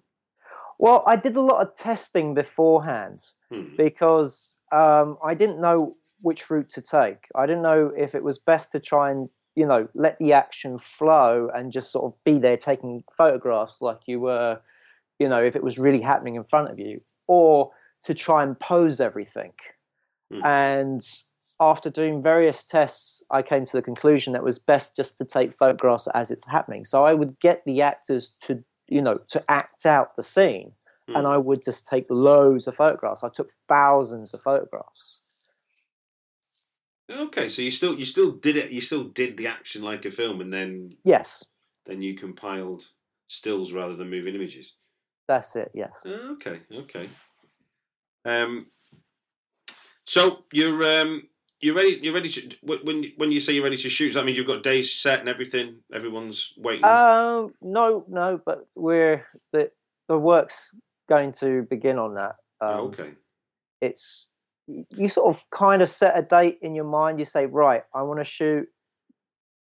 Well, 0.79 1.03
I 1.05 1.15
did 1.15 1.35
a 1.35 1.41
lot 1.41 1.61
of 1.61 1.75
testing 1.75 2.33
beforehand 2.33 3.21
Hmm. 3.51 3.75
because 3.75 4.59
um, 4.71 5.17
I 5.21 5.33
didn't 5.33 5.59
know 5.59 5.97
which 6.21 6.49
route 6.49 6.69
to 6.69 6.81
take. 6.81 7.27
I 7.35 7.45
didn't 7.45 7.63
know 7.63 7.91
if 7.97 8.15
it 8.15 8.23
was 8.23 8.39
best 8.39 8.71
to 8.71 8.79
try 8.79 9.11
and 9.11 9.29
you 9.55 9.65
know 9.65 9.89
let 9.93 10.17
the 10.19 10.31
action 10.31 10.77
flow 10.77 11.49
and 11.53 11.73
just 11.73 11.91
sort 11.91 12.05
of 12.05 12.17
be 12.23 12.39
there 12.39 12.55
taking 12.55 13.03
photographs 13.17 13.81
like 13.81 13.99
you 14.05 14.19
were, 14.19 14.55
you 15.21 15.29
know, 15.29 15.43
if 15.43 15.55
it 15.55 15.63
was 15.63 15.77
really 15.77 16.01
happening 16.01 16.33
in 16.33 16.43
front 16.45 16.71
of 16.71 16.79
you, 16.79 16.97
or 17.27 17.71
to 18.05 18.15
try 18.15 18.41
and 18.41 18.59
pose 18.59 18.99
everything. 18.99 19.51
Hmm. 20.31 20.43
And 20.43 21.01
after 21.59 21.91
doing 21.91 22.23
various 22.23 22.63
tests, 22.63 23.23
I 23.29 23.43
came 23.43 23.65
to 23.67 23.73
the 23.73 23.83
conclusion 23.83 24.33
that 24.33 24.39
it 24.39 24.45
was 24.45 24.57
best 24.57 24.95
just 24.95 25.19
to 25.19 25.25
take 25.25 25.53
photographs 25.53 26.07
as 26.15 26.31
it's 26.31 26.47
happening. 26.47 26.85
So 26.85 27.03
I 27.03 27.13
would 27.13 27.39
get 27.39 27.63
the 27.65 27.83
actors 27.83 28.35
to, 28.47 28.63
you 28.87 28.99
know, 29.03 29.19
to 29.29 29.43
act 29.47 29.85
out 29.85 30.15
the 30.15 30.23
scene, 30.23 30.71
and 31.09 31.27
Hmm. 31.27 31.33
I 31.35 31.37
would 31.37 31.61
just 31.63 31.87
take 31.87 32.05
loads 32.09 32.65
of 32.67 32.75
photographs. 32.75 33.23
I 33.23 33.29
took 33.29 33.49
thousands 33.67 34.33
of 34.33 34.41
photographs. 34.41 35.67
Okay, 37.11 37.47
so 37.49 37.61
you 37.61 37.71
still 37.71 37.99
you 37.99 38.05
still 38.05 38.31
did 38.31 38.55
it. 38.55 38.71
You 38.71 38.81
still 38.81 39.03
did 39.03 39.37
the 39.37 39.45
action 39.45 39.83
like 39.83 40.03
a 40.05 40.11
film, 40.11 40.41
and 40.41 40.51
then 40.51 40.97
Yes, 41.03 41.43
then 41.85 42.01
you 42.01 42.15
compiled 42.15 42.83
stills 43.27 43.71
rather 43.71 43.95
than 43.95 44.09
moving 44.09 44.33
images. 44.33 44.73
That's 45.31 45.55
it. 45.55 45.71
Yes. 45.73 45.91
Okay, 46.05 46.59
okay. 46.73 47.09
Um, 48.25 48.67
so 50.05 50.43
you're 50.51 50.83
um 51.01 51.23
you're 51.61 51.75
ready. 51.75 51.99
You're 52.01 52.13
ready 52.13 52.29
to 52.29 52.55
when 52.61 53.11
when 53.17 53.31
you 53.31 53.39
say 53.39 53.53
you're 53.53 53.63
ready 53.63 53.77
to 53.77 53.89
shoot. 53.89 54.07
Does 54.07 54.15
that 54.15 54.25
mean 54.25 54.35
you've 54.35 54.47
got 54.47 54.61
days 54.63 54.93
set 54.93 55.19
and 55.21 55.29
everything? 55.29 55.77
Everyone's 55.93 56.53
waiting. 56.57 56.83
Um, 56.83 57.53
no, 57.61 58.03
no, 58.09 58.41
but 58.45 58.67
we're 58.75 59.25
the 59.53 59.71
the 60.09 60.17
work's 60.17 60.75
going 61.07 61.31
to 61.33 61.63
begin 61.69 61.97
on 61.97 62.15
that. 62.15 62.35
Um, 62.59 62.75
Oh, 62.79 62.83
okay. 62.87 63.09
it's 63.79 64.27
you 64.67 65.07
sort 65.07 65.35
of 65.35 65.41
kind 65.49 65.81
of 65.81 65.89
set 65.89 66.17
a 66.17 66.21
date 66.21 66.57
in 66.61 66.75
your 66.75 66.85
mind. 66.85 67.19
You 67.19 67.25
say, 67.25 67.45
right, 67.45 67.83
I 67.93 68.01
want 68.01 68.19
to 68.19 68.25
shoot, 68.25 68.67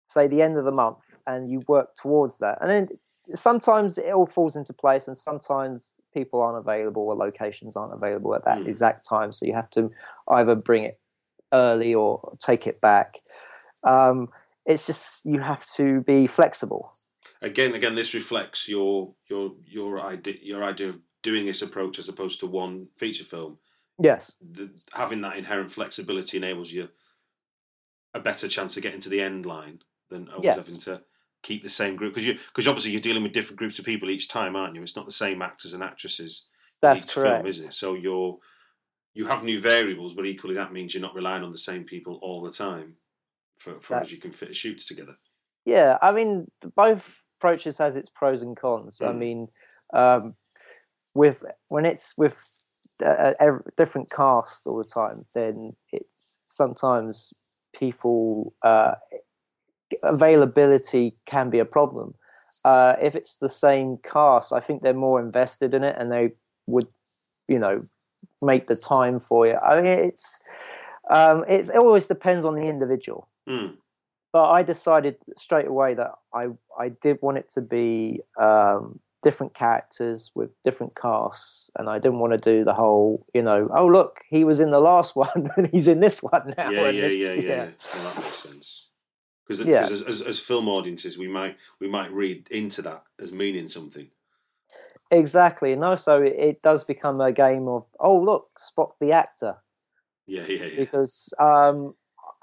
say 0.08 0.26
the 0.26 0.42
end 0.42 0.56
of 0.56 0.64
the 0.64 0.72
month, 0.72 1.02
and 1.26 1.50
you 1.50 1.62
work 1.66 1.88
towards 2.00 2.38
that. 2.38 2.58
And 2.60 2.70
then 2.70 2.88
sometimes 3.34 3.98
it 3.98 4.12
all 4.12 4.26
falls 4.26 4.56
into 4.56 4.72
place, 4.72 5.08
and 5.08 5.16
sometimes 5.16 5.94
people 6.14 6.40
aren't 6.40 6.58
available 6.58 7.02
or 7.02 7.14
locations 7.14 7.76
aren't 7.76 7.92
available 7.92 8.34
at 8.34 8.44
that 8.44 8.58
Mm. 8.58 8.68
exact 8.68 9.06
time. 9.06 9.32
So 9.32 9.46
you 9.46 9.52
have 9.54 9.70
to 9.72 9.90
either 10.30 10.54
bring 10.54 10.84
it 10.84 11.00
early 11.52 11.94
or 11.94 12.20
take 12.40 12.66
it 12.66 12.80
back. 12.80 13.10
Um, 13.84 14.28
it's 14.64 14.86
just 14.86 15.24
you 15.24 15.40
have 15.40 15.66
to 15.74 16.00
be 16.02 16.26
flexible. 16.26 16.88
Again, 17.42 17.74
again, 17.74 17.94
this 17.94 18.14
reflects 18.14 18.68
your 18.68 19.14
your 19.28 19.54
your 19.64 20.00
idea 20.00 20.34
your 20.40 20.64
idea 20.64 20.88
of 20.88 21.00
doing 21.22 21.46
this 21.46 21.62
approach 21.62 21.98
as 21.98 22.08
opposed 22.08 22.40
to 22.40 22.46
one 22.46 22.88
feature 22.96 23.24
film. 23.24 23.58
Yes, 23.98 24.32
The, 24.40 24.68
having 24.94 25.20
that 25.22 25.36
inherent 25.36 25.70
flexibility 25.72 26.36
enables 26.36 26.70
you 26.70 26.88
a 28.14 28.20
better 28.20 28.48
chance 28.48 28.76
of 28.76 28.82
getting 28.82 29.00
to 29.00 29.08
the 29.08 29.20
end 29.20 29.46
line 29.46 29.82
than 30.10 30.28
always 30.28 30.44
Yes. 30.44 30.56
having 30.56 30.80
to 30.80 31.00
keep 31.46 31.62
the 31.62 31.68
same 31.68 31.94
group 31.94 32.12
because 32.12 32.26
you 32.26 32.34
because 32.34 32.66
obviously 32.66 32.90
you're 32.90 33.00
dealing 33.00 33.22
with 33.22 33.32
different 33.32 33.58
groups 33.58 33.78
of 33.78 33.84
people 33.84 34.10
each 34.10 34.28
time, 34.28 34.56
aren't 34.56 34.74
you? 34.74 34.82
It's 34.82 34.96
not 34.96 35.06
the 35.06 35.12
same 35.12 35.40
actors 35.42 35.72
and 35.74 35.82
actresses 35.82 36.48
that's 36.82 37.04
each 37.04 37.14
correct. 37.14 37.42
film, 37.42 37.46
is 37.46 37.60
it? 37.60 37.72
So 37.72 37.94
you're 37.94 38.38
you 39.14 39.26
have 39.26 39.44
new 39.44 39.60
variables, 39.60 40.12
but 40.12 40.26
equally 40.26 40.56
that 40.56 40.72
means 40.72 40.92
you're 40.92 41.02
not 41.02 41.14
relying 41.14 41.44
on 41.44 41.52
the 41.52 41.58
same 41.58 41.84
people 41.84 42.18
all 42.20 42.42
the 42.42 42.50
time 42.50 42.96
for, 43.58 43.80
for 43.80 43.96
as 43.96 44.10
you 44.12 44.18
can 44.18 44.32
fit 44.32 44.54
shoots 44.54 44.86
together. 44.86 45.16
Yeah, 45.64 45.98
I 46.02 46.12
mean, 46.12 46.50
both 46.74 47.22
approaches 47.38 47.78
has 47.78 47.96
its 47.96 48.10
pros 48.10 48.42
and 48.42 48.56
cons. 48.56 49.00
I 49.00 49.12
Mm. 49.12 49.18
mean, 49.18 49.48
um, 49.92 50.34
with 51.14 51.44
when 51.68 51.86
it's 51.86 52.12
with 52.18 52.36
a, 53.00 53.34
a 53.40 53.54
a 53.54 53.60
different 53.78 54.10
cast 54.10 54.66
all 54.66 54.78
the 54.78 54.84
time, 54.84 55.24
then 55.34 55.76
it's 55.92 56.40
sometimes 56.44 57.62
people 57.72 58.54
uh, 58.62 58.94
availability 60.02 61.16
can 61.26 61.50
be 61.50 61.58
a 61.58 61.64
problem. 61.64 62.14
Uh, 62.64 62.94
if 63.00 63.14
it's 63.14 63.36
the 63.36 63.48
same 63.48 63.96
cast, 63.98 64.52
I 64.52 64.60
think 64.60 64.82
they're 64.82 64.94
more 64.94 65.20
invested 65.20 65.74
in 65.74 65.84
it, 65.84 65.96
and 65.98 66.10
they 66.10 66.32
would, 66.66 66.88
you 67.48 67.58
know, 67.58 67.80
make 68.42 68.66
the 68.66 68.76
time 68.76 69.20
for 69.20 69.46
it. 69.46 69.56
I 69.64 69.80
mean, 69.80 69.86
it's 69.86 70.40
um, 71.10 71.44
it's, 71.48 71.68
it 71.68 71.76
always 71.76 72.06
depends 72.06 72.44
on 72.44 72.54
the 72.54 72.66
individual 72.66 73.28
Mm. 73.48 73.76
but 74.32 74.50
I 74.50 74.64
decided 74.64 75.16
straight 75.36 75.68
away 75.68 75.94
that 75.94 76.10
I 76.34 76.48
I 76.76 76.88
did 76.88 77.18
want 77.22 77.38
it 77.38 77.48
to 77.52 77.60
be 77.60 78.20
um, 78.40 78.98
different 79.22 79.54
characters 79.54 80.30
with 80.34 80.50
different 80.64 80.94
casts, 81.00 81.70
and 81.76 81.88
I 81.88 82.00
didn't 82.00 82.18
want 82.18 82.32
to 82.32 82.38
do 82.38 82.64
the 82.64 82.74
whole 82.74 83.24
you 83.34 83.42
know 83.42 83.68
oh 83.72 83.86
look 83.86 84.22
he 84.28 84.42
was 84.42 84.58
in 84.58 84.70
the 84.72 84.80
last 84.80 85.14
one 85.24 85.48
and 85.56 85.68
he's 85.72 85.86
in 85.86 86.00
this 86.00 86.22
one 86.24 86.54
now. 86.58 86.70
Yeah, 86.70 86.88
and 86.88 86.98
yeah, 86.98 87.06
yeah, 87.06 87.32
yeah, 87.34 87.68
Well, 87.94 88.14
that 88.14 88.24
makes 88.24 88.38
sense. 88.42 88.88
Because 89.46 89.64
Yeah. 89.66 89.82
as, 89.82 90.02
as, 90.02 90.22
as 90.22 90.40
film 90.40 90.68
audiences, 90.68 91.16
we 91.16 91.28
might 91.28 91.56
we 91.80 91.88
might 91.88 92.10
read 92.12 92.48
into 92.50 92.82
that 92.82 93.04
as 93.20 93.32
meaning 93.32 93.68
something. 93.68 94.10
exactly. 95.10 95.76
No, 95.76 95.94
so 95.96 96.22
it, 96.22 96.34
it 96.36 96.62
does 96.62 96.84
become 96.84 97.20
a 97.20 97.32
game 97.32 97.68
of 97.68 97.84
oh 98.00 98.18
look 98.20 98.42
spot 98.58 98.94
the 99.00 99.12
actor 99.12 99.52
Yeah, 100.26 100.44
yeah, 100.48 100.64
yeah. 100.64 100.76
because 100.76 101.32
um, 101.38 101.92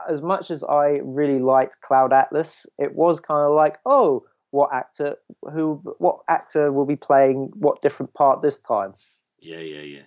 as 0.10 0.22
much 0.22 0.50
as 0.50 0.64
I 0.64 1.02
really 1.04 1.40
liked 1.40 1.82
Cloud 1.82 2.14
Atlas, 2.14 2.66
it 2.80 2.96
was 2.96 3.20
kind 3.20 3.46
of 3.50 3.56
like 3.56 3.78
oh 3.86 4.22
what 4.52 4.70
actor 4.72 5.18
who 5.42 5.76
what 5.98 6.20
actor 6.30 6.72
will 6.72 6.88
be 6.88 6.96
playing 6.96 7.52
what 7.56 7.82
different 7.82 8.14
part 8.14 8.42
this 8.42 8.62
time. 8.62 8.94
Yeah, 9.42 9.60
yeah, 9.60 9.82
yeah. 9.82 10.06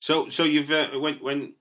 So, 0.00 0.28
so 0.28 0.44
you've 0.44 0.70
uh, 0.70 0.90
when 1.00 1.14
when 1.16 1.54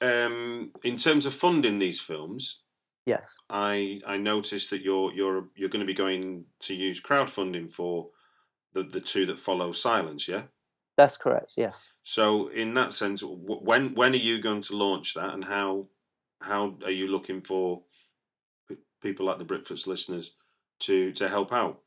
um, 0.00 0.70
in 0.82 0.96
terms 0.96 1.26
of 1.26 1.34
funding 1.34 1.78
these 1.78 2.00
films, 2.00 2.62
Yes. 3.10 3.36
I 3.48 4.00
I 4.06 4.16
noticed 4.16 4.70
that 4.70 4.82
you're 4.82 5.12
you're 5.12 5.48
you're 5.56 5.68
going 5.68 5.86
to 5.86 5.92
be 5.94 5.94
going 5.94 6.44
to 6.60 6.74
use 6.74 7.02
crowdfunding 7.02 7.68
for 7.70 8.10
the 8.72 8.82
the 8.82 9.00
two 9.00 9.26
that 9.26 9.38
follow 9.38 9.72
Silence. 9.72 10.28
Yeah. 10.28 10.44
That's 10.96 11.16
correct. 11.16 11.54
Yes. 11.56 11.88
So, 12.04 12.48
in 12.48 12.74
that 12.74 12.92
sense, 12.92 13.22
when 13.24 13.94
when 13.94 14.12
are 14.12 14.26
you 14.28 14.40
going 14.40 14.62
to 14.62 14.76
launch 14.76 15.14
that, 15.14 15.32
and 15.34 15.44
how 15.44 15.88
how 16.40 16.76
are 16.84 16.90
you 16.90 17.06
looking 17.08 17.40
for 17.40 17.82
p- 18.68 18.76
people 19.02 19.26
like 19.26 19.38
the 19.38 19.44
Britflicks 19.44 19.86
listeners 19.86 20.36
to 20.80 21.12
to 21.12 21.28
help 21.28 21.52
out? 21.52 21.80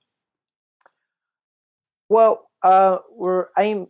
Well, 2.09 2.49
uh, 2.63 2.97
we're 3.11 3.47
aim 3.57 3.87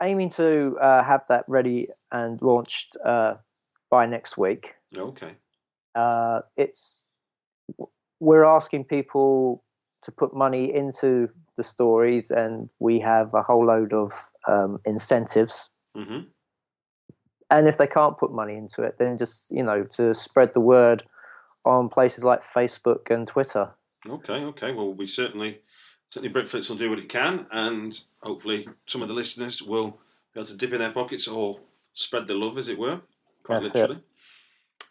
aiming 0.00 0.30
to 0.30 0.78
uh, 0.80 1.02
have 1.02 1.22
that 1.28 1.44
ready 1.48 1.86
and 2.10 2.40
launched 2.40 2.96
uh, 3.04 3.34
by 3.90 4.06
next 4.06 4.38
week. 4.38 4.74
Okay. 4.96 5.34
Uh, 5.94 6.40
it's 6.56 7.06
we're 8.20 8.44
asking 8.44 8.84
people 8.84 9.64
to 10.04 10.12
put 10.12 10.34
money 10.34 10.72
into 10.74 11.28
the 11.56 11.62
stories, 11.62 12.30
and 12.30 12.68
we 12.78 13.00
have 13.00 13.34
a 13.34 13.42
whole 13.42 13.66
load 13.66 13.92
of 13.92 14.12
um, 14.48 14.78
incentives. 14.84 15.68
hmm 15.94 16.22
And 17.50 17.66
if 17.66 17.78
they 17.78 17.86
can't 17.86 18.16
put 18.18 18.32
money 18.32 18.54
into 18.54 18.82
it, 18.82 18.96
then 18.98 19.18
just 19.18 19.50
you 19.50 19.62
know 19.62 19.82
to 19.96 20.14
spread 20.14 20.52
the 20.54 20.60
word 20.60 21.04
on 21.64 21.88
places 21.88 22.24
like 22.24 22.42
Facebook 22.44 23.10
and 23.10 23.26
Twitter. 23.26 23.70
Okay, 24.08 24.44
okay. 24.44 24.72
Well, 24.72 24.94
we 24.94 25.06
certainly, 25.06 25.60
certainly 26.10 26.32
Britflicks 26.32 26.70
will 26.70 26.76
do 26.76 26.90
what 26.90 26.98
it 26.98 27.08
can, 27.08 27.46
and 27.50 28.00
hopefully 28.22 28.68
some 28.86 29.02
of 29.02 29.08
the 29.08 29.14
listeners 29.14 29.60
will 29.62 29.98
be 30.32 30.40
able 30.40 30.46
to 30.46 30.56
dip 30.56 30.72
in 30.72 30.78
their 30.78 30.92
pockets 30.92 31.28
or 31.28 31.60
spread 31.92 32.26
the 32.26 32.34
love, 32.34 32.56
as 32.56 32.68
it 32.68 32.78
were, 32.78 33.00
quite 33.42 33.62
That's 33.62 33.74
it. 33.74 33.98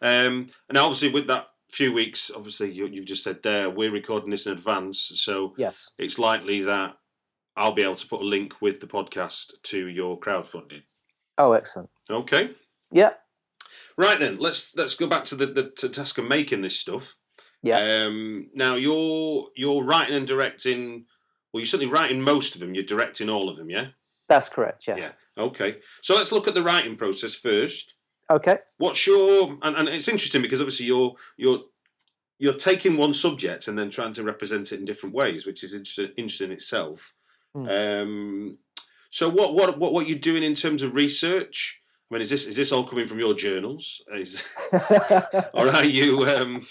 Um, 0.02 0.48
and 0.68 0.78
obviously, 0.78 1.10
with 1.10 1.26
that 1.28 1.48
few 1.70 1.92
weeks, 1.92 2.30
obviously 2.34 2.72
you, 2.72 2.86
you've 2.86 3.04
just 3.06 3.22
said 3.22 3.42
there 3.42 3.70
we're 3.70 3.92
recording 3.92 4.30
this 4.30 4.46
in 4.46 4.52
advance, 4.52 4.98
so 5.14 5.54
Yes. 5.56 5.90
it's 5.98 6.18
likely 6.18 6.62
that 6.62 6.96
I'll 7.56 7.72
be 7.72 7.82
able 7.82 7.94
to 7.96 8.06
put 8.08 8.22
a 8.22 8.24
link 8.24 8.60
with 8.60 8.80
the 8.80 8.86
podcast 8.86 9.60
to 9.64 9.86
your 9.88 10.18
crowdfunding. 10.18 10.82
Oh, 11.38 11.52
excellent. 11.52 11.90
Okay. 12.08 12.50
Yeah. 12.90 13.10
Right 13.96 14.18
then, 14.18 14.38
let's 14.38 14.74
let's 14.76 14.94
go 14.96 15.06
back 15.06 15.24
to 15.24 15.36
the, 15.36 15.46
the 15.46 15.70
to 15.78 15.88
task 15.88 16.18
of 16.18 16.26
making 16.26 16.62
this 16.62 16.78
stuff. 16.78 17.14
Yeah. 17.62 18.06
Um, 18.06 18.46
now 18.54 18.74
you're 18.76 19.46
you're 19.54 19.84
writing 19.84 20.16
and 20.16 20.26
directing. 20.26 21.04
Well, 21.52 21.60
you're 21.60 21.66
certainly 21.66 21.92
writing 21.92 22.20
most 22.22 22.54
of 22.54 22.60
them. 22.60 22.74
You're 22.74 22.84
directing 22.84 23.28
all 23.28 23.48
of 23.48 23.56
them, 23.56 23.70
yeah. 23.70 23.88
That's 24.28 24.48
correct. 24.48 24.84
Yes. 24.86 24.98
Yeah. 25.00 25.12
Okay. 25.44 25.78
So 26.02 26.14
let's 26.14 26.32
look 26.32 26.46
at 26.48 26.54
the 26.54 26.62
writing 26.62 26.96
process 26.96 27.34
first. 27.34 27.94
Okay. 28.30 28.56
What's 28.78 29.06
your 29.06 29.58
and, 29.62 29.76
and 29.76 29.88
it's 29.88 30.08
interesting 30.08 30.40
because 30.40 30.60
obviously 30.60 30.86
you're 30.86 31.14
you're 31.36 31.60
you're 32.38 32.54
taking 32.54 32.96
one 32.96 33.12
subject 33.12 33.68
and 33.68 33.78
then 33.78 33.90
trying 33.90 34.12
to 34.14 34.22
represent 34.22 34.72
it 34.72 34.78
in 34.78 34.86
different 34.86 35.14
ways, 35.14 35.44
which 35.44 35.62
is 35.62 35.74
interesting, 35.74 36.12
interesting 36.16 36.46
in 36.46 36.52
itself. 36.52 37.12
Hmm. 37.54 37.68
Um, 37.68 38.58
so 39.10 39.28
what 39.28 39.54
what 39.54 39.78
what 39.78 39.92
what 39.92 40.08
you're 40.08 40.18
doing 40.18 40.42
in 40.42 40.54
terms 40.54 40.82
of 40.82 40.94
research? 40.94 41.82
I 42.10 42.14
mean, 42.14 42.22
is 42.22 42.30
this 42.30 42.46
is 42.46 42.56
this 42.56 42.72
all 42.72 42.84
coming 42.84 43.06
from 43.06 43.18
your 43.18 43.34
journals? 43.34 44.02
Is, 44.14 44.44
or 45.52 45.68
are 45.68 45.84
you 45.84 46.24
um, 46.26 46.66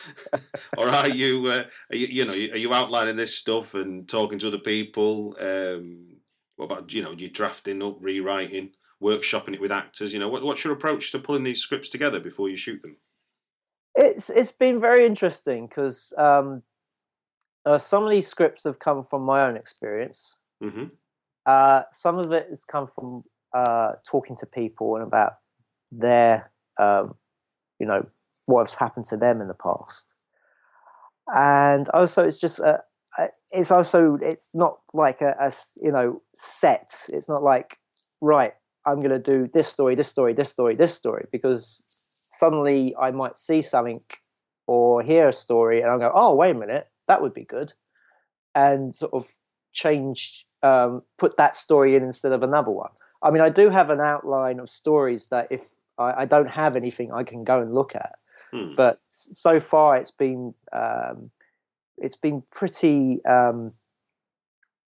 or 0.78 0.88
are 0.88 1.08
you, 1.08 1.46
uh, 1.46 1.64
are 1.90 1.96
you 1.96 2.06
you 2.06 2.24
know 2.24 2.32
are 2.32 2.58
you 2.58 2.72
outlining 2.72 3.16
this 3.16 3.36
stuff 3.36 3.74
and 3.74 4.08
talking 4.08 4.38
to 4.40 4.48
other 4.48 4.58
people 4.58 5.36
um, 5.40 6.16
what 6.56 6.66
about 6.66 6.92
you 6.92 7.02
know 7.02 7.12
you 7.12 7.28
drafting 7.28 7.82
up 7.82 7.96
rewriting 8.00 8.70
workshopping 9.02 9.54
it 9.54 9.60
with 9.60 9.72
actors 9.72 10.12
you 10.12 10.20
know 10.20 10.28
what, 10.28 10.42
what's 10.42 10.64
your 10.64 10.72
approach 10.72 11.10
to 11.12 11.18
pulling 11.18 11.42
these 11.42 11.60
scripts 11.60 11.88
together 11.88 12.20
before 12.20 12.48
you 12.48 12.56
shoot 12.56 12.80
them 12.82 12.96
it's 13.94 14.30
it's 14.30 14.52
been 14.52 14.80
very 14.80 15.04
interesting 15.04 15.66
because 15.66 16.14
um, 16.16 16.62
uh, 17.64 17.78
some 17.78 18.04
of 18.04 18.10
these 18.10 18.26
scripts 18.26 18.64
have 18.64 18.78
come 18.78 19.04
from 19.04 19.22
my 19.22 19.46
own 19.46 19.56
experience. 19.56 20.38
hmm 20.60 20.84
Uh, 21.44 21.82
some 21.92 22.18
of 22.18 22.32
it 22.32 22.46
has 22.48 22.64
come 22.64 22.86
from 22.86 23.22
uh, 23.52 23.92
talking 24.06 24.36
to 24.36 24.46
people 24.46 24.96
and 24.96 25.04
about 25.04 25.34
their, 25.90 26.52
um, 26.80 27.16
you 27.78 27.86
know, 27.86 28.06
what's 28.46 28.76
happened 28.76 29.06
to 29.06 29.16
them 29.16 29.40
in 29.40 29.48
the 29.48 29.54
past. 29.62 30.14
And 31.26 31.88
also, 31.90 32.22
it's 32.22 32.38
just, 32.38 32.60
uh, 32.60 32.78
uh, 33.18 33.26
it's 33.50 33.70
also, 33.70 34.18
it's 34.22 34.50
not 34.54 34.76
like 34.94 35.20
a 35.20 35.52
you 35.76 35.92
know, 35.92 36.22
set. 36.34 36.94
It's 37.08 37.28
not 37.28 37.42
like, 37.42 37.78
right, 38.20 38.54
I'm 38.84 38.96
going 38.96 39.10
to 39.10 39.18
do 39.18 39.48
this 39.52 39.68
story, 39.68 39.94
this 39.94 40.08
story, 40.08 40.32
this 40.32 40.50
story, 40.50 40.74
this 40.74 40.94
story, 40.94 41.26
because 41.30 42.28
suddenly 42.34 42.94
I 43.00 43.10
might 43.10 43.38
see 43.38 43.62
something 43.62 44.00
or 44.66 45.02
hear 45.02 45.28
a 45.28 45.32
story 45.32 45.80
and 45.80 45.90
I'll 45.90 45.98
go, 45.98 46.10
oh, 46.14 46.34
wait 46.34 46.50
a 46.50 46.58
minute, 46.58 46.88
that 47.08 47.22
would 47.22 47.34
be 47.34 47.44
good. 47.44 47.72
And 48.54 48.94
sort 48.94 49.12
of 49.14 49.28
change 49.72 50.44
um, 50.62 51.02
put 51.18 51.36
that 51.36 51.56
story 51.56 51.96
in 51.96 52.02
instead 52.02 52.32
of 52.32 52.42
another 52.42 52.70
one. 52.70 52.90
I 53.22 53.30
mean, 53.30 53.42
I 53.42 53.48
do 53.48 53.70
have 53.70 53.90
an 53.90 54.00
outline 54.00 54.60
of 54.60 54.70
stories 54.70 55.28
that 55.28 55.48
if 55.50 55.62
I, 55.98 56.22
I 56.22 56.24
don't 56.24 56.50
have 56.50 56.76
anything, 56.76 57.12
I 57.12 57.24
can 57.24 57.44
go 57.44 57.60
and 57.60 57.72
look 57.72 57.94
at. 57.94 58.14
Hmm. 58.52 58.74
But 58.76 58.98
so 59.08 59.60
far, 59.60 59.96
it's 59.96 60.10
been 60.10 60.54
um, 60.72 61.30
it's 61.98 62.16
been 62.16 62.42
pretty. 62.50 63.24
Um, 63.24 63.70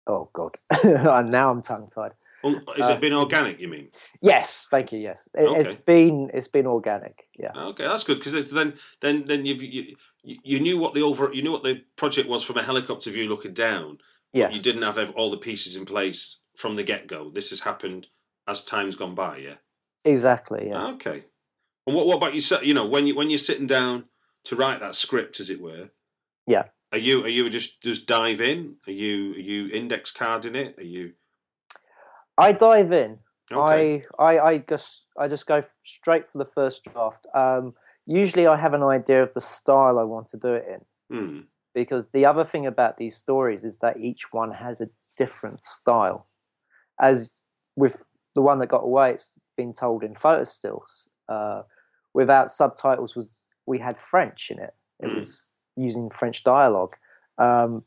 oh 0.06 0.28
God! 0.32 0.52
And 0.84 1.30
now 1.30 1.48
I'm 1.48 1.62
tongue 1.62 1.88
tied. 1.94 2.12
Well, 2.44 2.60
has 2.76 2.90
Uh, 2.90 2.92
it 2.92 3.00
been 3.00 3.12
organic 3.14 3.60
you 3.60 3.68
mean 3.68 3.88
Yes, 4.22 4.66
thank 4.70 4.92
you. 4.92 4.98
Yes, 4.98 5.28
it, 5.34 5.48
Okay. 5.48 5.70
it's 5.70 5.80
been 5.80 6.30
it's 6.32 6.48
been 6.48 6.66
organic. 6.66 7.14
Yeah, 7.36 7.52
okay 7.70 7.84
that's 7.84 8.04
good 8.04 8.18
because 8.18 8.50
then 8.52 8.74
then 9.00 9.20
then 9.20 9.46
you've, 9.46 9.62
you 9.62 9.96
you 10.22 10.60
knew 10.60 10.78
what 10.78 10.94
the 10.94 11.02
over 11.02 11.32
you 11.32 11.42
knew 11.42 11.52
what 11.52 11.62
the 11.62 11.82
project 11.96 12.28
was 12.28 12.44
from 12.44 12.58
a 12.58 12.62
helicopter 12.62 13.10
view 13.10 13.28
looking 13.28 13.54
down 13.54 13.98
yeah, 14.32 14.50
you 14.50 14.60
didn't 14.60 14.82
have 14.82 14.98
all 15.16 15.30
the 15.30 15.36
pieces 15.48 15.76
in 15.76 15.84
place 15.84 16.40
from 16.54 16.76
the 16.76 16.82
get-go 16.82 17.30
this 17.30 17.50
has 17.50 17.60
happened 17.60 18.08
as 18.46 18.62
time's 18.62 18.96
gone 18.96 19.14
by 19.14 19.38
yeah 19.38 19.56
exactly. 20.04 20.68
Yeah. 20.68 20.88
Okay. 20.92 21.24
And 21.86 21.96
what, 21.96 22.06
what 22.06 22.16
about 22.16 22.34
you? 22.34 22.42
You 22.62 22.74
know, 22.74 22.86
when 22.86 23.06
you 23.06 23.14
when 23.14 23.30
you're 23.30 23.38
sitting 23.38 23.66
down 23.66 24.04
to 24.44 24.56
write 24.56 24.80
that 24.80 24.94
script, 24.94 25.40
as 25.40 25.50
it 25.50 25.60
were. 25.60 25.90
Yeah. 26.46 26.64
Are 26.92 26.98
you 26.98 27.24
are 27.24 27.28
you 27.28 27.48
just 27.50 27.82
just 27.82 28.06
dive 28.06 28.40
in? 28.40 28.76
Are 28.86 28.92
you 28.92 29.32
are 29.32 29.40
you 29.40 29.68
index 29.68 30.10
carding 30.10 30.54
it? 30.54 30.78
Are 30.78 30.84
you 30.84 31.14
I 32.38 32.52
dive 32.52 32.92
in. 32.92 33.18
okay? 33.52 34.04
I, 34.18 34.24
I 34.38 34.48
I 34.50 34.58
just 34.58 35.06
I 35.18 35.28
just 35.28 35.46
go 35.46 35.62
straight 35.84 36.28
for 36.28 36.38
the 36.38 36.44
first 36.44 36.84
draft. 36.84 37.26
Um, 37.34 37.72
usually, 38.06 38.46
I 38.46 38.56
have 38.56 38.74
an 38.74 38.82
idea 38.82 39.22
of 39.22 39.32
the 39.34 39.40
style 39.40 39.98
I 39.98 40.02
want 40.04 40.28
to 40.30 40.36
do 40.36 40.54
it 40.54 40.66
in. 40.68 40.84
Hmm. 41.10 41.40
because 41.74 42.10
the 42.12 42.24
other 42.24 42.44
thing 42.44 42.66
about 42.66 42.96
these 42.96 43.16
stories 43.16 43.62
is 43.62 43.78
that 43.78 43.96
each 43.98 44.32
one 44.32 44.52
has 44.52 44.80
a 44.80 44.88
different 45.18 45.58
style. 45.58 46.24
As 47.00 47.30
with 47.76 48.04
the 48.34 48.40
one 48.42 48.58
that 48.60 48.68
got 48.68 48.84
away, 48.84 49.10
it's 49.12 49.32
been 49.56 49.74
told 49.74 50.02
in 50.02 50.14
photo 50.14 50.44
stills. 50.44 51.08
Uh, 51.28 51.62
without 52.14 52.50
subtitles, 52.50 53.14
was 53.16 53.44
we 53.66 53.78
had 53.80 53.96
French 53.98 54.50
in 54.50 54.58
it. 54.60 54.74
It 55.00 55.06
Mm. 55.08 55.16
was 55.18 55.52
using 55.76 56.10
French 56.10 56.42
dialogue. 56.44 56.96
Um, 57.38 57.84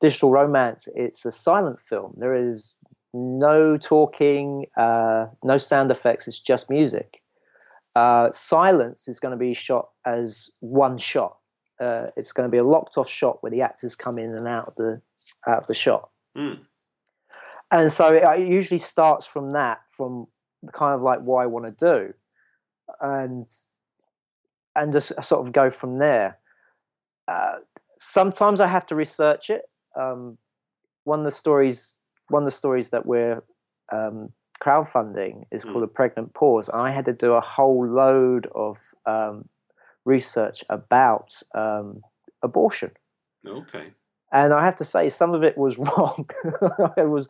Digital 0.00 0.30
Romance, 0.30 0.86
it's 0.94 1.24
a 1.24 1.32
silent 1.32 1.80
film. 1.80 2.14
There 2.18 2.34
is 2.34 2.76
no 3.12 3.76
talking, 3.76 4.66
uh, 4.76 5.26
no 5.42 5.58
sound 5.58 5.90
effects. 5.90 6.28
It's 6.28 6.40
just 6.40 6.70
music. 6.70 7.20
Uh, 7.96 8.30
silence 8.32 9.08
is 9.08 9.18
going 9.18 9.32
to 9.32 9.38
be 9.38 9.54
shot 9.54 9.88
as 10.04 10.50
one 10.60 10.98
shot 10.98 11.38
uh, 11.80 12.06
it's 12.16 12.32
going 12.32 12.46
to 12.46 12.50
be 12.50 12.58
a 12.58 12.64
locked 12.64 12.98
off 12.98 13.08
shot 13.08 13.42
where 13.42 13.50
the 13.50 13.62
actors 13.62 13.94
come 13.94 14.18
in 14.18 14.34
and 14.34 14.46
out 14.46 14.66
of 14.66 14.74
the 14.74 15.00
out 15.46 15.58
of 15.58 15.66
the 15.66 15.74
shot. 15.74 16.10
Hmm. 16.34 16.54
And 17.70 17.92
so 17.92 18.14
it, 18.14 18.22
it 18.22 18.48
usually 18.48 18.78
starts 18.78 19.26
from 19.26 19.52
that, 19.52 19.80
from 19.88 20.26
kind 20.72 20.94
of 20.94 21.02
like 21.02 21.20
what 21.20 21.42
I 21.42 21.46
want 21.46 21.66
to 21.66 21.72
do, 21.72 22.14
and 23.00 23.46
and 24.74 24.92
just 24.92 25.12
sort 25.22 25.46
of 25.46 25.52
go 25.52 25.70
from 25.70 25.98
there. 25.98 26.38
Uh, 27.28 27.56
sometimes 27.98 28.60
I 28.60 28.66
have 28.66 28.86
to 28.86 28.94
research 28.94 29.50
it. 29.50 29.62
Um, 29.96 30.38
one 31.04 31.20
of 31.20 31.24
the 31.24 31.30
stories, 31.30 31.94
one 32.28 32.42
of 32.42 32.46
the 32.50 32.56
stories 32.56 32.90
that 32.90 33.06
we're 33.06 33.42
um, 33.92 34.32
crowdfunding 34.62 35.44
is 35.50 35.64
Mm. 35.64 35.72
called 35.72 35.84
a 35.84 35.88
pregnant 35.88 36.34
pause. 36.34 36.68
and 36.68 36.80
I 36.82 36.90
had 36.90 37.04
to 37.06 37.12
do 37.12 37.32
a 37.34 37.40
whole 37.40 37.86
load 37.86 38.46
of 38.54 38.76
um, 39.06 39.48
research 40.04 40.64
about 40.68 41.34
um, 41.54 42.02
abortion. 42.42 42.90
Okay. 43.46 43.90
And 44.32 44.52
I 44.52 44.64
have 44.64 44.76
to 44.76 44.84
say, 44.84 45.08
some 45.08 45.32
of 45.32 45.42
it 45.42 45.56
was 45.56 45.78
wrong. 45.86 46.26
it 46.96 47.08
was 47.08 47.28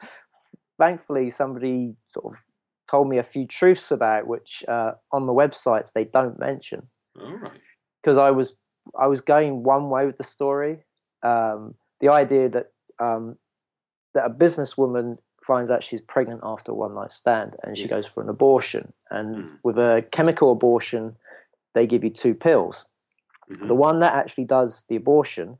thankfully 0.79 1.31
somebody 1.31 1.95
sort 2.07 2.27
of 2.35 2.45
told 2.91 3.09
me 3.09 3.19
a 3.19 3.23
few 3.23 3.47
truths 3.47 3.91
about 3.91 4.27
which 4.27 4.65
uh, 4.69 4.93
on 5.13 5.27
the 5.27 5.33
websites 5.33 5.93
they 5.93 6.05
don't 6.05 6.39
mention 6.39 6.81
All 7.21 7.37
right. 7.37 7.61
because 8.03 8.17
I 8.17 8.31
was 8.31 8.57
I 8.99 9.07
was 9.07 9.21
going 9.21 9.63
one 9.63 9.91
way 9.91 10.07
with 10.07 10.17
the 10.19 10.25
story. 10.25 10.79
Um, 11.23 11.75
the 12.01 12.09
idea 12.11 12.49
that 12.49 12.69
um, 13.01 13.37
that 14.19 14.27
a 14.27 14.35
businesswoman 14.35 15.17
finds 15.47 15.71
out 15.71 15.85
she's 15.85 16.01
pregnant 16.01 16.41
after 16.43 16.73
a 16.73 16.75
one 16.75 16.95
night 16.95 17.13
stand 17.13 17.55
and 17.63 17.79
she 17.79 17.87
goes 17.87 18.05
for 18.07 18.21
an 18.23 18.29
abortion, 18.29 18.93
and 19.11 19.49
Mm. 19.49 19.59
with 19.63 19.79
a 19.79 20.05
chemical 20.11 20.51
abortion, 20.51 21.13
they 21.75 21.87
give 21.87 22.03
you 22.03 22.11
two 22.11 22.35
pills 22.35 22.77
Mhm. 23.51 23.69
the 23.69 23.75
one 23.75 24.01
that 24.01 24.13
actually 24.15 24.45
does 24.45 24.83
the 24.89 24.97
abortion 24.97 25.59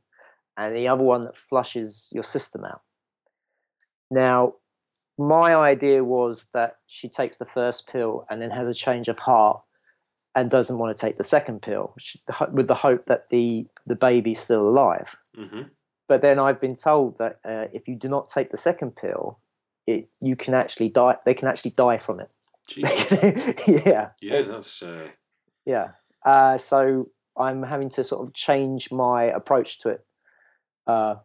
and 0.57 0.75
the 0.75 0.87
other 0.87 1.03
one 1.03 1.23
that 1.25 1.35
flushes 1.37 2.09
your 2.11 2.23
system 2.23 2.63
out. 2.65 2.81
Now, 4.11 4.55
my 5.17 5.55
idea 5.55 6.03
was 6.03 6.51
that 6.51 6.73
she 6.87 7.07
takes 7.09 7.37
the 7.37 7.45
first 7.45 7.87
pill 7.87 8.25
and 8.29 8.41
then 8.41 8.51
has 8.51 8.67
a 8.67 8.73
change 8.73 9.07
of 9.07 9.17
heart 9.19 9.61
and 10.35 10.49
doesn't 10.51 10.77
want 10.77 10.95
to 10.95 11.01
take 11.05 11.15
the 11.15 11.23
second 11.23 11.61
pill 11.61 11.95
with 12.53 12.67
the 12.67 12.75
hope 12.75 13.03
that 13.05 13.29
the, 13.29 13.67
the 13.87 13.95
baby's 13.95 14.39
still 14.39 14.67
alive. 14.69 15.15
Mhm. 15.35 15.71
But 16.09 16.23
then 16.23 16.39
I've 16.39 16.59
been 16.59 16.75
told 16.75 17.19
that 17.19 17.37
uh, 17.45 17.67
if 17.71 17.87
you 17.87 17.95
do 17.95 18.09
not 18.09 18.29
take 18.29 18.49
the 18.49 18.57
second 18.57 18.95
pill, 18.95 19.39
it, 19.85 20.09
you 20.19 20.35
can 20.35 20.55
actually 20.55 20.89
die. 20.89 21.15
They 21.23 21.35
can 21.35 21.47
actually 21.47 21.71
die 21.71 21.97
from 21.97 22.19
it. 22.19 22.31
Yeah. 23.67 24.09
Yeah, 24.21 24.41
that's 24.41 24.83
uh, 24.83 25.07
yeah. 25.65 25.89
Uh, 26.25 26.57
so 26.57 27.05
I'm 27.37 27.63
having 27.63 27.89
to 27.91 28.03
sort 28.03 28.27
of 28.27 28.33
change 28.33 28.91
my 28.91 29.25
approach 29.25 29.79
to 29.81 29.89
it 29.89 30.05
uh, 30.87 31.15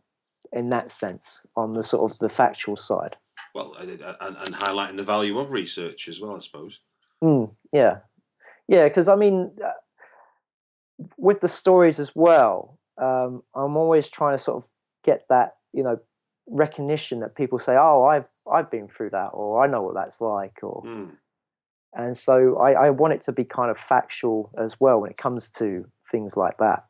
in 0.52 0.70
that 0.70 0.90
sense 0.90 1.46
on 1.56 1.72
the 1.72 1.82
sort 1.82 2.10
of 2.10 2.18
the 2.18 2.28
factual 2.28 2.76
side. 2.76 3.14
Well, 3.54 3.74
and, 3.78 3.90
and, 3.90 4.54
highlighting 4.54 4.96
the 4.96 5.02
value 5.02 5.38
of 5.38 5.52
research 5.52 6.08
as 6.08 6.20
well, 6.20 6.36
I 6.36 6.38
suppose. 6.38 6.80
Mm, 7.22 7.54
yeah, 7.72 7.98
yeah, 8.68 8.84
because 8.84 9.08
I 9.08 9.16
mean, 9.16 9.50
uh, 9.64 9.70
with 11.16 11.40
the 11.40 11.48
stories 11.48 11.98
as 11.98 12.12
well, 12.14 12.78
um, 12.98 13.42
I'm 13.54 13.76
always 13.76 14.08
trying 14.08 14.36
to 14.36 14.42
sort 14.42 14.62
of 14.62 14.70
get 15.04 15.26
that 15.28 15.56
you 15.72 15.82
know 15.82 15.98
recognition 16.46 17.20
that 17.20 17.36
people 17.36 17.58
say, 17.58 17.76
"Oh, 17.78 18.04
I've 18.04 18.28
I've 18.50 18.70
been 18.70 18.88
through 18.88 19.10
that," 19.10 19.30
or 19.32 19.64
"I 19.64 19.66
know 19.66 19.82
what 19.82 19.94
that's 19.94 20.20
like," 20.20 20.58
or 20.62 20.82
Mm. 20.84 21.16
and 21.94 22.16
so 22.16 22.58
I, 22.58 22.86
I 22.86 22.90
want 22.90 23.14
it 23.14 23.22
to 23.22 23.32
be 23.32 23.44
kind 23.44 23.70
of 23.70 23.78
factual 23.78 24.50
as 24.58 24.80
well 24.80 25.00
when 25.00 25.10
it 25.10 25.16
comes 25.16 25.50
to 25.50 25.78
things 26.10 26.36
like 26.36 26.56
that. 26.58 26.80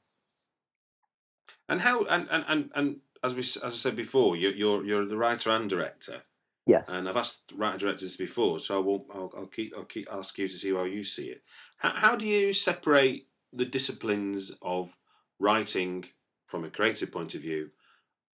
And 1.68 1.80
how 1.80 2.04
and, 2.04 2.28
and, 2.30 2.44
and, 2.48 2.70
and 2.74 2.96
as 3.22 3.34
we 3.34 3.40
as 3.40 3.56
I 3.62 3.70
said 3.70 3.96
before, 3.96 4.36
you're 4.36 4.52
you're, 4.52 4.84
you're 4.84 5.06
the 5.06 5.16
writer 5.16 5.50
and 5.50 5.68
director, 5.68 6.22
Yes. 6.66 6.88
and 6.88 7.08
I've 7.08 7.16
asked 7.16 7.52
writer 7.56 7.78
directors 7.78 8.16
before, 8.16 8.58
so 8.58 8.76
I 8.76 8.80
will 8.80 9.06
I'll, 9.12 9.30
I'll 9.36 9.46
keep 9.46 9.72
I'll 9.76 9.84
keep 9.84 10.08
ask 10.12 10.36
you 10.38 10.48
to 10.48 10.54
see 10.54 10.74
how 10.74 10.84
you 10.84 11.04
see 11.04 11.26
it. 11.28 11.42
How, 11.78 11.90
how 11.94 12.16
do 12.16 12.26
you 12.26 12.52
separate 12.52 13.28
the 13.52 13.64
disciplines 13.64 14.52
of 14.60 14.96
writing 15.38 16.06
from 16.46 16.64
a 16.64 16.70
creative 16.70 17.10
point 17.12 17.34
of 17.34 17.40
view 17.40 17.70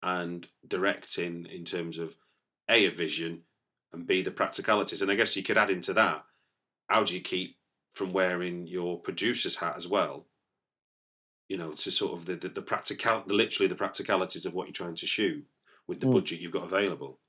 and 0.05 0.47
directing 0.67 1.47
in 1.47 1.65
terms 1.65 1.99
of 1.99 2.15
a 2.69 2.85
a 2.85 2.91
vision 2.91 3.41
and 3.91 4.07
b 4.07 4.21
the 4.21 4.31
practicalities? 4.31 5.01
And 5.01 5.11
I 5.11 5.15
guess 5.15 5.35
you 5.35 5.43
could 5.43 5.57
add 5.57 5.71
into 5.71 5.93
that 5.95 6.23
how 6.89 7.03
do 7.03 7.15
you 7.15 7.21
keep 7.21 7.57
from 7.93 8.13
wearing 8.13 8.67
your 8.67 8.99
producer's 8.99 9.57
hat 9.57 9.75
as 9.77 9.87
well? 9.87 10.27
You 11.49 11.57
know, 11.57 11.71
to 11.73 11.91
sort 11.91 12.13
of 12.13 12.25
the 12.25 12.35
the, 12.35 12.49
the 12.49 12.61
practical, 12.61 13.23
the, 13.25 13.33
literally 13.33 13.67
the 13.67 13.75
practicalities 13.75 14.45
of 14.45 14.53
what 14.53 14.67
you're 14.67 14.73
trying 14.73 14.95
to 14.95 15.07
shoot 15.07 15.45
with 15.87 15.99
the 15.99 16.07
Mm. 16.07 16.13
budget 16.13 16.39
you've 16.39 16.51
got 16.51 16.63
available. 16.63 17.19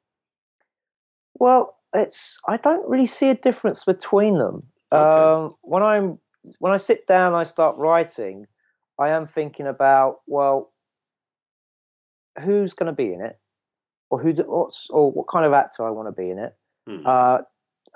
Well, 1.35 1.77
it's 1.95 2.39
I 2.49 2.57
don't 2.59 2.89
really 2.89 3.07
see 3.07 3.31
a 3.31 3.35
difference 3.35 3.85
between 3.85 4.39
them. 4.39 4.65
Okay. 4.93 5.45
Um, 5.45 5.57
when 5.62 5.83
I'm 5.83 6.19
when 6.59 6.73
I 6.73 6.79
sit 6.79 7.07
down, 7.07 7.35
I 7.35 7.43
start 7.45 7.77
writing. 7.77 8.47
I 8.99 9.11
am 9.11 9.27
thinking 9.27 9.67
about 9.67 10.21
well, 10.27 10.71
who's 12.44 12.72
going 12.72 12.94
to 12.94 13.05
be 13.05 13.12
in 13.12 13.20
it, 13.20 13.38
or 14.11 14.20
who, 14.20 14.33
what's, 14.46 14.87
or 14.90 15.11
what 15.11 15.29
kind 15.29 15.44
of 15.44 15.53
actor 15.53 15.85
I 15.85 15.90
want 15.90 16.09
to 16.09 16.12
be 16.12 16.31
in 16.31 16.38
it. 16.38 16.55
Hmm. 16.87 17.07
Uh, 17.07 17.38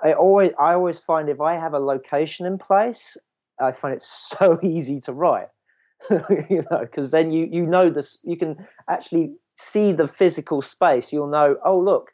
I 0.03 0.13
always 0.13 0.53
I 0.59 0.73
always 0.73 0.99
find 0.99 1.29
if 1.29 1.39
I 1.39 1.55
have 1.55 1.73
a 1.73 1.79
location 1.79 2.45
in 2.45 2.57
place, 2.57 3.17
I 3.59 3.71
find 3.71 3.93
it 3.93 4.01
so 4.01 4.57
easy 4.63 4.99
to 5.01 5.13
write. 5.13 5.47
you 6.49 6.63
know, 6.71 6.79
because 6.79 7.11
then 7.11 7.31
you 7.31 7.45
you 7.49 7.65
know 7.65 7.89
this 7.89 8.21
you 8.23 8.35
can 8.35 8.65
actually 8.89 9.35
see 9.55 9.91
the 9.91 10.07
physical 10.07 10.61
space. 10.61 11.13
You'll 11.13 11.29
know, 11.29 11.57
oh 11.63 11.79
look, 11.79 12.11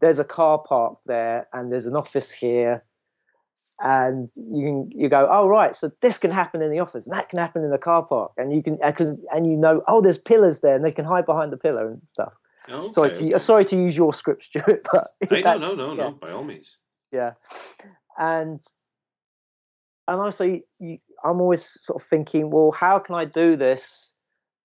there's 0.00 0.18
a 0.18 0.24
car 0.24 0.58
park 0.58 0.98
there, 1.06 1.48
and 1.52 1.72
there's 1.72 1.86
an 1.86 1.96
office 1.96 2.30
here, 2.30 2.84
and 3.80 4.30
you 4.36 4.62
can 4.64 4.86
you 4.90 5.08
go, 5.08 5.28
oh 5.30 5.46
right, 5.48 5.74
so 5.74 5.90
this 6.02 6.18
can 6.18 6.30
happen 6.30 6.62
in 6.62 6.70
the 6.70 6.78
office, 6.80 7.06
and 7.06 7.16
that 7.18 7.28
can 7.28 7.38
happen 7.38 7.62
in 7.64 7.70
the 7.70 7.78
car 7.78 8.02
park, 8.02 8.32
and 8.36 8.52
you 8.54 8.62
can, 8.62 8.78
and 8.82 9.50
you 9.50 9.56
know, 9.56 9.82
oh 9.88 10.00
there's 10.00 10.18
pillars 10.18 10.60
there, 10.60 10.74
and 10.76 10.84
they 10.84 10.92
can 10.92 11.04
hide 11.04 11.26
behind 11.26 11.52
the 11.52 11.56
pillar 11.56 11.88
and 11.88 12.02
stuff. 12.08 12.32
Okay, 12.72 12.92
sorry, 12.92 13.10
to, 13.10 13.38
sorry 13.38 13.64
to 13.66 13.76
use 13.76 13.96
your 13.96 14.14
script, 14.14 14.44
Stuart, 14.48 14.82
but 14.92 15.06
Hey, 15.28 15.42
no, 15.42 15.58
no, 15.58 15.74
no, 15.74 15.92
yeah 15.94 16.08
no, 16.08 16.10
by 16.12 16.30
all 16.32 16.44
means. 16.44 16.78
yeah 17.12 17.32
and 18.18 18.60
and 20.08 20.20
also 20.20 20.44
you, 20.44 20.60
you, 20.80 20.98
i'm 21.24 21.40
always 21.40 21.76
sort 21.82 22.00
of 22.00 22.06
thinking 22.06 22.50
well 22.50 22.70
how 22.70 22.98
can 22.98 23.14
i 23.16 23.24
do 23.24 23.56
this 23.56 24.14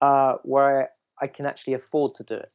uh 0.02 0.34
where 0.44 0.88
i 1.22 1.28
can 1.28 1.46
actually 1.46 1.74
afford 1.74 2.14
to 2.14 2.24
do 2.24 2.36
it 2.36 2.52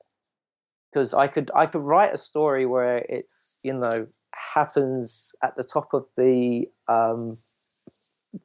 because 0.95 1.13
i 1.13 1.27
could 1.27 1.51
i 1.55 1.67
could 1.67 1.83
write 1.83 2.15
a 2.15 2.19
story 2.19 2.65
where 2.67 3.05
it's 3.09 3.59
you 3.65 3.73
know 3.73 4.07
happens 4.55 5.35
at 5.43 5.57
the 5.57 5.65
top 5.65 5.93
of 5.93 6.05
the 6.17 6.65
um 6.89 7.31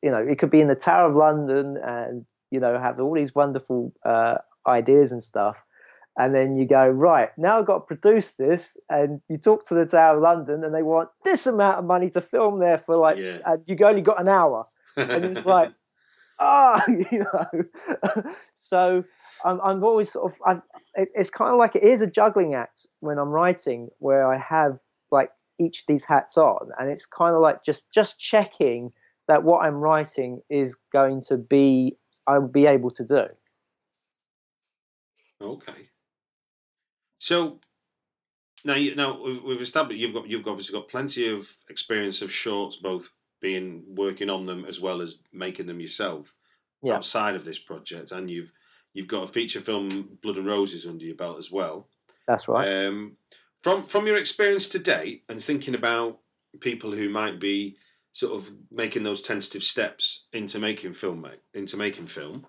you 0.04 0.12
know 0.12 0.20
it 0.20 0.40
could 0.40 0.50
be 0.52 0.60
in 0.62 0.68
the 0.68 0.76
tower 0.76 1.08
of 1.08 1.16
london 1.16 1.78
and 1.84 2.26
you 2.52 2.60
know 2.60 2.80
have 2.80 3.00
all 3.00 3.14
these 3.14 3.36
wonderful 3.36 3.94
uh 4.06 4.36
ideas 4.68 5.12
and 5.12 5.24
stuff 5.24 5.64
and 6.18 6.34
then 6.36 6.58
you 6.58 6.66
go 6.66 6.88
right 6.88 7.30
now 7.38 7.60
i've 7.60 7.66
got 7.66 7.88
to 7.88 7.96
produce 7.96 8.34
this 8.34 8.78
and 8.90 9.22
you 9.30 9.38
talk 9.38 9.66
to 9.68 9.74
the 9.76 9.86
tower 9.86 10.18
of 10.18 10.24
london 10.24 10.64
and 10.64 10.74
they 10.74 10.84
want 10.84 11.10
this 11.24 11.46
amount 11.46 11.78
of 11.80 11.86
money 11.86 12.10
to 12.10 12.20
film 12.22 12.60
there 12.60 12.80
for 12.80 12.96
like 12.96 13.18
Yeah. 13.18 13.40
and 13.46 13.64
you 13.68 13.78
only 13.86 14.02
got 14.02 14.20
an 14.20 14.28
hour 14.28 14.66
and 14.98 15.24
it's 15.26 15.46
like 15.46 15.72
ah 16.40 16.84
you 16.88 17.26
know 17.34 18.24
so 18.58 19.04
I'm, 19.46 19.60
I'm 19.62 19.84
always 19.84 20.12
sort 20.12 20.32
of 20.32 20.38
I'm, 20.46 20.62
it, 20.96 21.10
it's 21.16 21.30
kind 21.30 21.52
of 21.52 21.58
like 21.58 21.76
it 21.76 21.84
is 21.84 22.02
a 22.02 22.08
juggling 22.08 22.56
act 22.56 22.88
when 23.00 23.18
i'm 23.18 23.30
writing 23.30 23.90
where 24.00 24.32
i 24.32 24.38
have 24.38 24.80
like 25.12 25.30
each 25.60 25.80
of 25.80 25.86
these 25.88 26.06
hats 26.06 26.38
on 26.38 26.70
and 26.80 26.90
it's 26.90 27.06
kind 27.06 27.36
of 27.36 27.42
like 27.42 27.58
just 27.66 27.92
just 27.94 28.20
checking 28.20 28.92
that 29.28 29.44
what 29.44 29.66
i'm 29.66 29.76
writing 29.76 30.42
is 30.50 30.76
going 30.92 31.22
to 31.22 31.38
be 31.38 31.98
i'll 32.28 32.48
be 32.48 32.66
able 32.66 32.92
to 32.92 33.06
do 33.06 33.26
Okay. 35.42 35.74
So 37.20 37.60
now, 38.66 38.76
you, 38.76 38.96
now 38.96 39.22
we've, 39.24 39.44
we've 39.44 39.62
established 39.62 40.00
you've 40.00 40.14
got 40.14 40.28
you've 40.28 40.48
obviously 40.48 40.78
got 40.78 40.90
plenty 40.90 41.30
of 41.30 41.50
experience 41.70 42.22
of 42.22 42.32
shorts, 42.32 42.76
both 42.76 43.12
being 43.42 43.84
working 43.88 44.30
on 44.30 44.46
them 44.46 44.66
as 44.66 44.80
well 44.82 45.02
as 45.02 45.20
making 45.32 45.66
them 45.68 45.80
yourself 45.80 46.36
Yeah. 46.82 46.96
outside 46.96 47.36
of 47.36 47.46
this 47.46 47.60
project, 47.60 48.12
and 48.12 48.30
you've 48.30 48.52
you've 48.94 49.08
got 49.08 49.24
a 49.24 49.32
feature 49.32 49.60
film, 49.62 50.18
Blood 50.22 50.38
and 50.38 50.48
Roses, 50.48 50.86
under 50.88 51.06
your 51.06 51.16
belt 51.16 51.38
as 51.38 51.52
well. 51.52 51.88
that's 52.28 52.48
right 52.48 52.68
Um, 52.68 53.16
from 53.64 53.84
from 53.84 54.08
your 54.08 54.18
experience 54.18 54.68
to 54.70 54.80
date, 54.80 55.24
and 55.30 55.42
thinking 55.44 55.76
about 55.76 56.20
people 56.60 56.92
who 56.94 57.10
might 57.10 57.40
be 57.40 57.78
sort 58.14 58.34
of 58.34 58.52
making 58.72 59.04
those 59.04 59.22
tentative 59.22 59.64
steps 59.64 60.28
into 60.34 60.58
making 60.60 60.94
film, 60.94 61.26
into 61.54 61.78
making 61.78 62.08
film. 62.08 62.46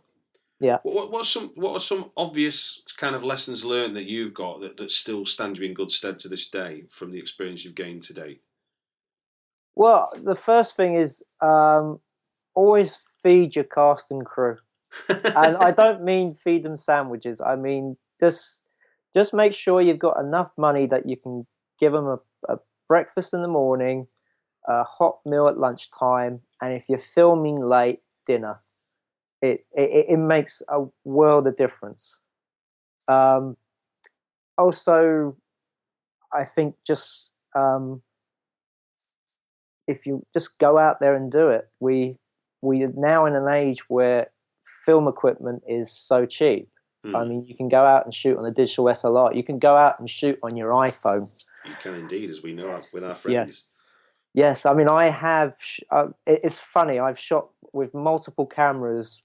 Yeah. 0.58 0.78
What, 0.82 0.94
what, 0.94 1.10
what's 1.12 1.28
some 1.30 1.48
what 1.54 1.72
are 1.72 1.80
some 1.80 2.10
obvious 2.16 2.82
kind 2.96 3.14
of 3.14 3.22
lessons 3.24 3.64
learned 3.64 3.96
that 3.96 4.04
you've 4.04 4.34
got 4.34 4.60
that, 4.60 4.76
that 4.78 4.90
still 4.90 5.24
stand 5.24 5.58
you 5.58 5.64
in 5.66 5.74
good 5.74 5.90
stead 5.90 6.18
to 6.20 6.28
this 6.28 6.48
day 6.50 6.84
from 6.90 7.10
the 7.12 7.18
experience 7.18 7.64
you've 7.64 7.74
gained 7.74 8.02
to 8.04 8.14
date? 8.14 8.42
Well, 9.74 10.10
the 10.16 10.34
first 10.34 10.76
thing 10.76 10.96
is 10.96 11.22
um, 11.40 12.00
always 12.54 12.98
feed 13.22 13.54
your 13.54 13.64
cast 13.64 14.10
and 14.10 14.24
crew, 14.24 14.56
and 15.08 15.56
I 15.56 15.70
don't 15.76 16.02
mean 16.04 16.36
feed 16.42 16.62
them 16.62 16.76
sandwiches. 16.76 17.40
I 17.40 17.56
mean 17.56 17.96
just 18.20 18.62
just 19.16 19.34
make 19.34 19.54
sure 19.54 19.80
you've 19.80 19.98
got 19.98 20.18
enough 20.20 20.50
money 20.56 20.86
that 20.86 21.08
you 21.08 21.16
can 21.16 21.46
give 21.80 21.92
them 21.92 22.06
a, 22.06 22.18
a 22.48 22.58
breakfast 22.88 23.34
in 23.34 23.42
the 23.42 23.48
morning, 23.48 24.06
a 24.68 24.84
hot 24.84 25.18
meal 25.26 25.48
at 25.48 25.58
lunchtime, 25.58 26.40
and 26.60 26.74
if 26.74 26.88
you're 26.88 26.98
filming 26.98 27.60
late, 27.60 28.00
dinner. 28.26 28.56
It 29.42 29.60
it, 29.74 30.06
it 30.10 30.18
makes 30.18 30.62
a 30.68 30.84
world 31.04 31.46
of 31.46 31.56
difference. 31.56 32.20
Um, 33.08 33.56
also, 34.58 35.34
I 36.32 36.44
think 36.44 36.76
just 36.86 37.32
um, 37.56 38.02
if 39.86 40.06
you 40.06 40.24
just 40.32 40.58
go 40.58 40.78
out 40.78 41.00
there 41.00 41.14
and 41.14 41.30
do 41.30 41.48
it, 41.48 41.70
we 41.80 42.16
we 42.62 42.82
are 42.82 42.92
now 42.94 43.26
in 43.26 43.34
an 43.34 43.48
age 43.48 43.88
where 43.88 44.28
film 44.84 45.08
equipment 45.08 45.62
is 45.66 45.92
so 45.92 46.26
cheap. 46.26 46.68
Hmm, 47.04 47.16
I 47.16 47.24
mean, 47.24 47.44
you 47.44 47.56
can 47.56 47.68
go 47.68 47.84
out 47.84 48.04
and 48.04 48.14
shoot 48.14 48.36
on 48.36 48.44
a 48.44 48.50
digital 48.50 48.84
SLR. 48.84 49.34
You 49.34 49.42
can 49.42 49.58
go 49.58 49.76
out 49.76 49.98
and 49.98 50.08
shoot 50.10 50.38
on 50.42 50.56
your 50.56 50.72
iPhone. 50.72 51.22
you 51.66 51.74
can 51.80 51.94
indeed, 51.94 52.28
as 52.30 52.42
we 52.42 52.52
know 52.52 52.66
with 52.66 53.04
our 53.04 53.14
friends. 53.14 53.64
Yes, 54.32 54.64
I 54.64 54.74
mean, 54.74 54.88
I 54.88 55.10
have. 55.10 55.56
Uh, 55.90 56.08
it's 56.26 56.60
funny. 56.60 56.98
I've 56.98 57.18
shot 57.18 57.48
with 57.72 57.94
multiple 57.94 58.46
cameras 58.46 59.22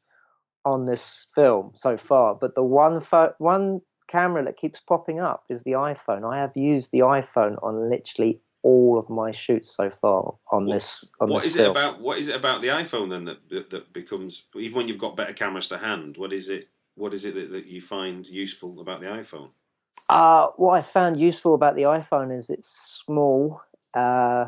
on 0.63 0.85
this 0.85 1.27
film 1.35 1.71
so 1.75 1.95
far, 1.95 2.33
but 2.33 2.55
the 2.55 2.63
one 2.63 2.99
pho- 2.99 3.35
one 3.37 3.81
camera 4.07 4.43
that 4.43 4.57
keeps 4.57 4.79
popping 4.79 5.19
up 5.19 5.41
is 5.49 5.63
the 5.63 5.71
iPhone. 5.71 6.31
I 6.31 6.39
have 6.39 6.55
used 6.55 6.91
the 6.91 6.99
iPhone 6.99 7.61
on 7.61 7.89
literally 7.89 8.41
all 8.65 8.97
of 8.97 9.07
my 9.11 9.31
shoots 9.31 9.75
so 9.75 9.91
far 9.91 10.33
on 10.51 10.65
What- 10.65 10.73
this 10.73 11.11
on 11.21 11.29
What 11.29 11.43
this 11.43 11.53
is 11.53 11.61
it 11.61 11.69
about? 11.69 12.01
What 12.01 12.17
is 12.17 12.27
it 12.27 12.35
about 12.35 12.61
the 12.61 12.69
iPhone 12.69 13.11
then 13.11 13.25
that, 13.25 13.47
that 13.49 13.69
that 13.69 13.93
becomes 13.93 14.47
even 14.55 14.75
when 14.77 14.87
you've 14.87 14.97
got 15.05 15.15
better 15.15 15.33
cameras 15.33 15.67
to 15.67 15.77
hand? 15.77 16.17
What 16.17 16.33
is 16.33 16.49
it? 16.49 16.67
What 16.95 17.13
is 17.13 17.25
it 17.25 17.35
that, 17.35 17.51
that 17.51 17.67
you 17.67 17.79
find 17.79 18.25
useful 18.25 18.81
about 18.81 18.99
the 19.01 19.05
iPhone? 19.05 19.51
Uh, 20.09 20.47
what 20.57 20.73
I 20.79 20.81
found 20.81 21.19
useful 21.19 21.53
about 21.53 21.75
the 21.75 21.83
iPhone 21.83 22.35
is 22.35 22.49
it's 22.49 23.01
small 23.05 23.61
uh, 23.93 24.45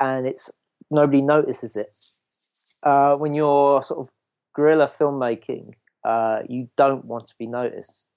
and 0.00 0.26
it's 0.26 0.50
nobody 0.90 1.22
notices 1.22 1.76
it. 1.76 1.90
Uh, 2.86 3.16
when 3.16 3.32
you're 3.32 3.82
sort 3.82 4.00
of 4.00 4.12
guerrilla 4.54 4.88
filmmaking, 4.88 5.72
uh, 6.04 6.42
you 6.46 6.68
don't 6.76 7.06
want 7.06 7.26
to 7.28 7.34
be 7.38 7.46
noticed. 7.46 8.14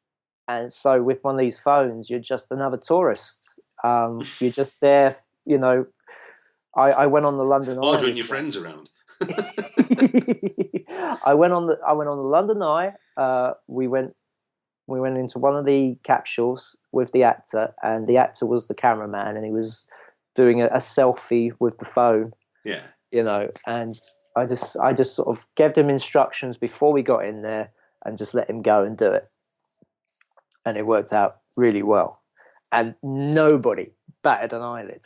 And 0.50 0.74
so 0.74 1.02
with 1.02 1.24
one 1.24 1.36
of 1.36 1.40
these 1.40 1.60
phones, 1.60 2.10
you're 2.10 2.20
just 2.20 2.48
another 2.52 2.78
tourist. 2.78 3.50
Um, 3.84 4.22
you're 4.40 4.52
just 4.52 4.82
there, 4.82 5.16
you 5.50 5.58
know. 5.58 5.86
I, 6.76 6.92
I 6.92 7.06
went 7.08 7.26
on 7.26 7.38
the 7.38 7.44
London 7.44 7.78
Eye. 7.80 7.82
Ordering 7.82 8.16
your 8.16 8.26
friends 8.26 8.56
around. 8.56 8.90
I 11.26 11.34
went 11.36 11.52
on 11.54 11.66
the 11.66 11.78
I 11.86 11.94
went 11.94 12.10
on 12.10 12.18
the 12.18 12.24
London 12.24 12.62
Eye. 12.62 12.92
Uh, 13.18 13.54
we 13.68 13.88
went 13.88 14.12
We 14.88 15.00
went 15.00 15.18
into 15.18 15.40
one 15.40 15.56
of 15.56 15.66
the 15.66 15.98
capsules 16.04 16.78
with 16.92 17.12
the 17.12 17.24
actor, 17.24 17.74
and 17.84 18.08
the 18.08 18.18
actor 18.18 18.46
was 18.46 18.68
the 18.68 18.76
cameraman, 18.76 19.36
and 19.36 19.46
he 19.46 19.52
was 19.52 19.88
doing 20.36 20.62
a, 20.62 20.68
a 20.68 20.78
selfie 20.78 21.52
with 21.60 21.78
the 21.80 21.86
phone, 21.86 22.34
Yeah. 22.64 22.84
you 23.12 23.24
know. 23.24 23.50
And 23.68 23.94
I 24.36 24.46
just, 24.46 24.78
I 24.80 24.94
just 24.94 25.16
sort 25.16 25.28
of 25.28 25.46
gave 25.56 25.76
him 25.76 25.90
instructions 25.90 26.56
before 26.58 26.94
we 26.94 27.02
got 27.04 27.26
in 27.26 27.42
there, 27.42 27.72
and 28.06 28.18
just 28.18 28.34
let 28.34 28.50
him 28.50 28.62
go 28.62 28.84
and 28.84 28.98
do 28.98 29.08
it, 29.08 29.26
and 30.66 30.78
it 30.78 30.86
worked 30.86 31.14
out 31.14 31.34
really 31.58 31.84
well. 31.84 32.22
And 32.72 32.96
nobody 33.04 33.88
batted 34.24 34.54
an 34.54 34.62
eyelid. 34.62 35.02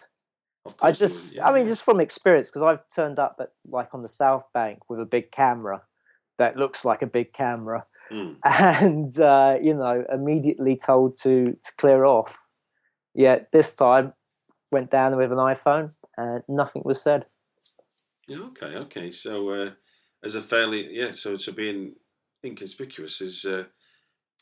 I 0.81 0.91
just, 0.91 1.39
I 1.41 1.53
mean, 1.53 1.67
just 1.67 1.83
from 1.83 1.99
experience, 1.99 2.47
because 2.47 2.61
I've 2.61 2.83
turned 2.95 3.19
up 3.19 3.35
at 3.39 3.49
like 3.67 3.93
on 3.93 4.01
the 4.01 4.09
South 4.09 4.45
Bank 4.53 4.89
with 4.89 4.99
a 4.99 5.05
big 5.05 5.31
camera 5.31 5.81
that 6.37 6.55
looks 6.55 6.85
like 6.85 7.01
a 7.01 7.07
big 7.07 7.27
camera, 7.33 7.83
Mm. 8.11 8.37
and 8.43 9.19
uh, 9.19 9.57
you 9.61 9.73
know, 9.73 10.05
immediately 10.11 10.77
told 10.77 11.17
to 11.21 11.45
to 11.45 11.71
clear 11.77 12.05
off. 12.05 12.39
Yet 13.13 13.51
this 13.51 13.75
time, 13.75 14.11
went 14.73 14.89
down 14.89 15.15
with 15.15 15.31
an 15.31 15.37
iPhone 15.37 15.95
and 16.17 16.43
nothing 16.49 16.81
was 16.83 17.01
said. 17.01 17.25
Yeah, 18.27 18.39
okay, 18.47 18.75
okay. 18.77 19.11
So, 19.11 19.49
uh, 19.49 19.71
as 20.23 20.35
a 20.35 20.41
fairly 20.41 20.89
yeah, 20.91 21.11
so 21.11 21.37
so 21.37 21.51
being 21.51 21.95
inconspicuous 22.43 23.21
is 23.21 23.45
uh, 23.45 23.65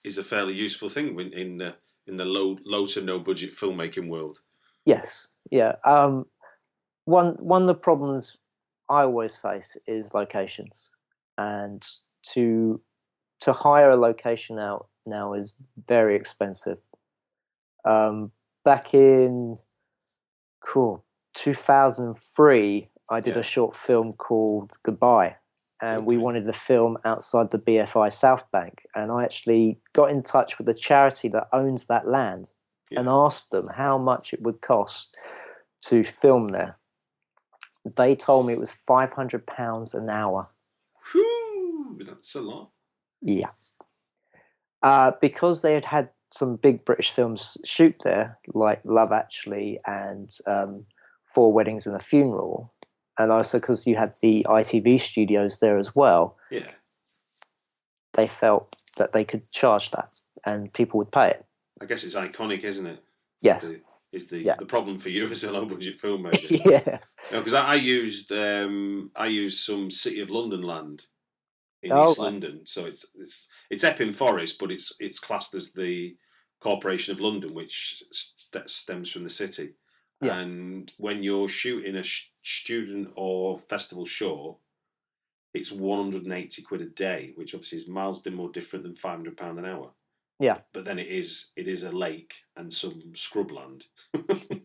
is 0.05 0.17
a 0.17 0.23
fairly 0.23 0.53
useful 0.53 0.89
thing 0.89 1.19
in 1.19 1.33
in, 1.33 1.61
uh, 1.61 1.73
in 2.07 2.17
the 2.17 2.25
low 2.25 2.57
low 2.65 2.85
to 2.87 3.01
no 3.01 3.19
budget 3.19 3.51
filmmaking 3.51 4.09
world. 4.09 4.41
Yes, 4.85 5.27
yeah. 5.51 5.75
Um, 5.85 6.25
one 7.05 7.35
one 7.39 7.61
of 7.63 7.67
the 7.67 7.73
problems 7.75 8.37
I 8.89 9.01
always 9.03 9.35
face 9.35 9.77
is 9.87 10.13
locations, 10.13 10.89
and 11.37 11.85
to 12.33 12.81
to 13.41 13.53
hire 13.53 13.91
a 13.91 13.95
location 13.97 14.57
out 14.59 14.87
now 15.05 15.33
is 15.33 15.55
very 15.87 16.15
expensive. 16.15 16.77
Um, 17.85 18.31
back 18.63 18.93
in 18.93 19.55
cool 20.65 21.03
2003, 21.33 22.89
I 23.09 23.19
did 23.19 23.33
Yeah. 23.35 23.39
a 23.39 23.43
short 23.43 23.75
film 23.75 24.13
called 24.13 24.77
Goodbye, 24.83 25.37
and 25.81 26.05
we 26.05 26.17
wanted 26.17 26.45
to 26.45 26.53
film 26.53 26.97
outside 27.03 27.49
the 27.51 27.57
BFI 27.57 28.09
South 28.09 28.49
Bank, 28.51 28.85
and 28.95 29.11
I 29.11 29.23
actually 29.23 29.79
got 29.93 30.11
in 30.11 30.21
touch 30.23 30.57
with 30.57 30.67
the 30.67 30.73
charity 30.75 31.27
that 31.29 31.47
owns 31.51 31.87
that 31.87 32.07
land 32.07 32.53
and 32.95 33.07
asked 33.07 33.51
them 33.51 33.65
how 33.75 33.97
much 33.97 34.33
it 34.33 34.41
would 34.41 34.61
cost 34.61 35.15
to 35.85 36.03
film 36.03 36.47
there. 36.47 36.77
They 37.97 38.15
told 38.15 38.45
me 38.45 38.53
it 38.53 38.59
was 38.59 38.77
five 38.87 39.11
hundred 39.11 39.45
pounds 39.47 39.93
an 39.93 40.09
hour. 40.09 40.43
Whew, 41.11 41.99
that's 42.05 42.35
a 42.35 42.41
lot. 42.41 42.69
Yeah, 43.21 43.49
uh, 44.83 45.11
because 45.21 45.61
they 45.61 45.73
had 45.73 45.85
had 45.85 46.09
some 46.33 46.55
big 46.55 46.83
British 46.85 47.11
films 47.11 47.57
shoot 47.65 47.93
there, 48.03 48.39
like 48.53 48.81
Love 48.85 49.11
Actually 49.11 49.79
and 49.85 50.29
um, 50.47 50.85
Four 51.33 51.53
Weddings 51.53 51.85
and 51.85 51.95
a 51.95 51.99
Funeral, 51.99 52.73
and 53.17 53.31
also 53.31 53.59
because 53.59 53.85
you 53.85 53.95
had 53.95 54.13
the 54.21 54.45
ITV 54.47 55.01
studios 55.01 55.59
there 55.59 55.77
as 55.77 55.95
well. 55.95 56.37
Yeah. 56.49 56.71
They 58.13 58.27
felt 58.27 58.69
that 58.97 59.13
they 59.13 59.23
could 59.23 59.49
charge 59.51 59.91
that, 59.91 60.21
and 60.45 60.71
people 60.73 60.97
would 60.97 61.11
pay 61.11 61.29
it. 61.29 61.47
I 61.81 61.85
guess 61.85 62.03
it's 62.03 62.15
iconic, 62.15 62.63
isn't 62.63 62.85
it? 62.85 63.03
Yes. 63.41 63.61
The, 63.67 63.81
is 64.11 64.27
the 64.27 64.43
Yeah. 64.43 64.55
the 64.59 64.65
problem 64.65 64.97
for 64.97 65.09
you 65.09 65.27
as 65.31 65.43
a 65.43 65.51
low 65.51 65.65
budget 65.65 65.99
filmmaker? 65.99 66.49
yes. 66.65 67.15
because 67.31 67.53
I, 67.53 67.71
I 67.71 67.75
used 67.75 68.31
um, 68.31 69.11
I 69.15 69.27
used 69.27 69.59
some 69.63 69.89
City 69.91 70.19
of 70.21 70.29
London 70.29 70.61
land 70.61 71.05
in 71.83 71.91
Oh, 71.91 72.09
East 72.11 72.19
right. 72.19 72.25
London, 72.25 72.61
so 72.65 72.85
it's 72.85 73.05
it's 73.15 73.47
it's 73.69 73.83
Epping 73.83 74.13
Forest, 74.13 74.57
but 74.59 74.71
it's 74.71 74.93
it's 74.99 75.19
classed 75.19 75.55
as 75.55 75.71
the 75.71 76.15
Corporation 76.59 77.11
of 77.13 77.21
London, 77.21 77.53
which 77.55 78.03
st- 78.11 78.69
stems 78.69 79.11
from 79.11 79.23
the 79.23 79.29
city. 79.29 79.73
Yeah. 80.21 80.39
And 80.39 80.91
when 80.97 81.23
you're 81.23 81.49
shooting 81.49 81.95
a 81.95 82.03
sh- 82.03 82.29
student 82.43 83.09
or 83.15 83.57
festival 83.57 84.05
show, 84.05 84.59
it's 85.55 85.71
180 85.71 86.61
quid 86.61 86.81
a 86.81 86.85
day, 86.85 87.31
which 87.35 87.55
obviously 87.55 87.79
is 87.79 87.87
miles 87.87 88.23
more 88.29 88.51
different 88.51 88.83
than 88.83 88.93
500 88.93 89.35
pound 89.35 89.57
an 89.57 89.65
hour. 89.65 89.89
Yeah. 90.41 90.57
But 90.73 90.85
then 90.85 90.97
it 90.97 91.07
is 91.07 91.51
it 91.55 91.67
is 91.67 91.83
a 91.83 91.91
lake 91.91 92.33
and 92.57 92.73
some 92.73 93.01
scrubland. 93.13 93.83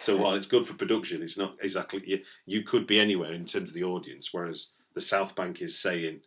So 0.00 0.16
while 0.16 0.34
it's 0.34 0.46
good 0.46 0.66
for 0.66 0.74
production, 0.74 1.22
it's 1.22 1.38
not 1.38 1.56
exactly 1.62 2.02
you. 2.06 2.20
You 2.46 2.62
could 2.62 2.86
be 2.86 2.98
anywhere 3.00 3.32
in 3.32 3.44
terms 3.44 3.70
of 3.70 3.74
the 3.74 3.84
audience, 3.84 4.30
whereas 4.32 4.70
the 4.94 5.00
South 5.00 5.34
Bank 5.34 5.60
is 5.62 5.78
saying, 5.78 6.20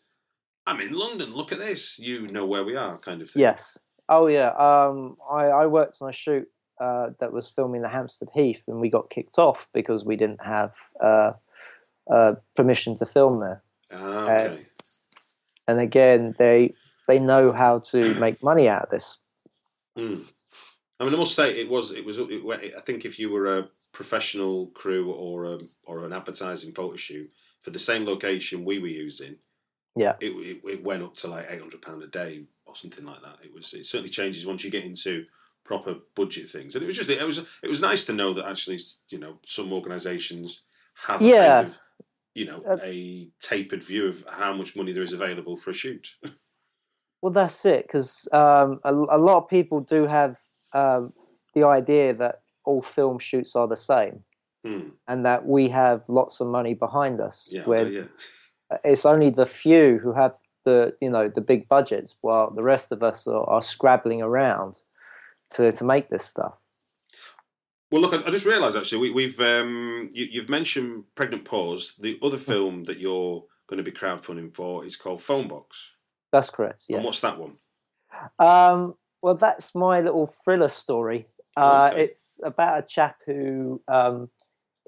"I'm 0.65 0.81
in 0.81 0.93
London. 0.93 1.33
Look 1.35 1.51
at 1.51 1.59
this. 1.59 1.99
You 1.99 2.27
know 2.27 2.45
where 2.45 2.65
we 2.65 2.75
are," 2.75 2.97
kind 2.99 3.21
of 3.21 3.29
thing. 3.29 3.41
Yes. 3.41 3.61
Oh 4.09 4.27
yeah. 4.27 4.49
Um, 4.67 5.17
I, 5.29 5.45
I 5.45 5.65
worked 5.67 5.97
on 6.01 6.09
a 6.09 6.13
shoot 6.13 6.47
uh, 6.79 7.09
that 7.19 7.31
was 7.33 7.47
filming 7.49 7.81
the 7.81 7.89
Hampstead 7.89 8.29
Heath, 8.33 8.63
and 8.67 8.79
we 8.79 8.89
got 8.89 9.09
kicked 9.09 9.37
off 9.37 9.67
because 9.73 10.05
we 10.05 10.15
didn't 10.15 10.43
have 10.43 10.73
uh, 11.03 11.33
uh, 12.09 12.35
permission 12.55 12.95
to 12.97 13.05
film 13.05 13.37
there. 13.39 13.61
Ah, 13.91 14.25
Uh, 14.27 14.43
okay. 14.45 14.59
And 15.67 15.79
again, 15.79 16.33
they 16.37 16.73
they 17.07 17.19
know 17.19 17.51
how 17.51 17.79
to 17.79 18.13
make 18.15 18.43
money 18.43 18.67
out 18.69 18.83
of 18.83 18.89
this. 18.89 19.21
Mm. 19.97 20.25
I 20.99 21.03
mean, 21.03 21.13
I 21.13 21.17
must 21.17 21.35
say 21.35 21.59
it 21.59 21.69
was 21.69 21.91
it 21.91 22.03
was. 22.05 22.17
It, 22.19 22.41
I 22.75 22.81
think 22.81 23.05
if 23.05 23.19
you 23.19 23.31
were 23.31 23.59
a 23.59 23.67
professional 23.93 24.67
crew 24.67 25.11
or 25.11 25.45
a, 25.45 25.59
or 25.83 26.05
an 26.05 26.13
advertising 26.13 26.73
photo 26.73 26.95
shoot 26.95 27.25
for 27.61 27.69
the 27.71 27.79
same 27.79 28.05
location 28.05 28.65
we 28.65 28.79
were 28.79 28.87
using, 28.87 29.33
Yeah. 29.95 30.15
it 30.19 30.35
it, 30.37 30.61
it 30.65 30.85
went 30.85 31.03
up 31.03 31.15
to 31.17 31.27
like 31.27 31.45
eight 31.49 31.61
hundred 31.61 31.81
pound 31.83 32.01
a 32.03 32.07
day 32.07 32.39
or 32.65 32.75
something 32.75 33.05
like 33.05 33.21
that. 33.21 33.37
It 33.43 33.53
was 33.53 33.73
it 33.73 33.85
certainly 33.85 34.09
changes 34.09 34.45
once 34.47 34.63
you 34.63 34.71
get 34.71 34.85
into 34.85 35.25
proper 35.63 35.95
budget 36.15 36.49
things, 36.49 36.75
and 36.75 36.83
it 36.83 36.87
was 36.87 36.95
just 36.97 37.09
it 37.11 37.23
was 37.23 37.37
it 37.37 37.67
was 37.67 37.81
nice 37.81 38.05
to 38.05 38.13
know 38.13 38.33
that 38.33 38.45
actually 38.47 38.79
you 39.09 39.19
know 39.19 39.37
some 39.45 39.71
organisations 39.73 40.75
have 41.05 41.21
Yeah. 41.21 41.47
kind 41.63 41.67
of 41.67 41.79
you 42.33 42.45
know 42.45 42.63
Uh, 42.67 42.77
a 42.83 43.29
tapered 43.39 43.83
view 43.83 44.07
of 44.07 44.23
how 44.27 44.53
much 44.53 44.75
money 44.75 44.93
there 44.93 45.03
is 45.03 45.13
available 45.13 45.55
for 45.57 45.69
a 45.69 45.73
shoot. 45.73 46.07
Well, 47.27 47.33
that's 47.33 47.65
it, 47.65 47.85
because 47.85 48.25
um, 48.31 48.79
a, 48.85 48.93
a 48.93 49.17
lot 49.17 49.35
of 49.35 49.49
people 49.49 49.81
do 49.81 50.07
have 50.07 50.37
um, 50.71 51.11
the 51.53 51.65
idea 51.65 52.13
that 52.13 52.35
all 52.63 52.81
film 52.81 53.19
shoots 53.19 53.53
are 53.53 53.67
the 53.67 53.75
same, 53.75 54.23
Hmm. 54.63 54.91
and 55.09 55.25
that 55.25 55.45
we 55.45 55.67
have 55.67 56.07
lots 56.07 56.39
of 56.39 56.47
money 56.47 56.73
behind 56.73 57.19
us. 57.19 57.49
Yeah, 57.51 57.65
where 57.65 57.85
yeah. 57.85 58.03
it's 58.85 59.05
only 59.05 59.29
the 59.29 59.45
few 59.45 59.97
who 59.97 60.13
have 60.13 60.37
the 60.63 60.95
you 61.01 61.09
know 61.09 61.23
the 61.23 61.41
big 61.41 61.67
budgets, 61.67 62.17
while 62.21 62.49
the 62.49 62.63
rest 62.63 62.93
of 62.93 63.03
us 63.03 63.27
are, 63.27 63.43
are 63.43 63.61
scrabbling 63.61 64.21
around 64.21 64.77
to 65.55 65.73
to 65.73 65.83
make 65.83 66.07
this 66.09 66.23
stuff. 66.23 66.53
Well, 67.91 67.99
look, 68.03 68.13
I, 68.13 68.25
I 68.25 68.31
just 68.31 68.45
realised 68.45 68.77
actually 68.77 68.99
we, 68.99 69.11
we've 69.11 69.41
um, 69.41 70.09
you, 70.13 70.27
you've 70.31 70.49
mentioned 70.49 71.03
Pregnant 71.13 71.43
Pause. 71.43 71.95
The 71.99 72.17
other 72.23 72.37
film 72.37 72.85
that 72.85 72.99
you're 72.99 73.43
going 73.67 73.83
to 73.83 73.91
be 73.91 73.91
crowdfunding 73.91 74.53
for 74.53 74.85
is 74.85 74.95
called 74.95 75.21
Phone 75.21 75.49
Box. 75.49 75.91
That's 76.31 76.49
correct. 76.49 76.85
Yeah. 76.89 76.97
And 76.97 77.05
what's 77.05 77.19
that 77.21 77.37
one? 77.39 77.53
Um, 78.39 78.95
well, 79.21 79.35
that's 79.35 79.73
my 79.75 80.01
little 80.01 80.27
thriller 80.43 80.67
story. 80.67 81.23
Uh, 81.55 81.89
Okay. 81.91 82.03
It's 82.03 82.39
about 82.43 82.79
a 82.83 82.87
chap 82.87 83.15
who 83.25 83.81
um, 83.87 84.29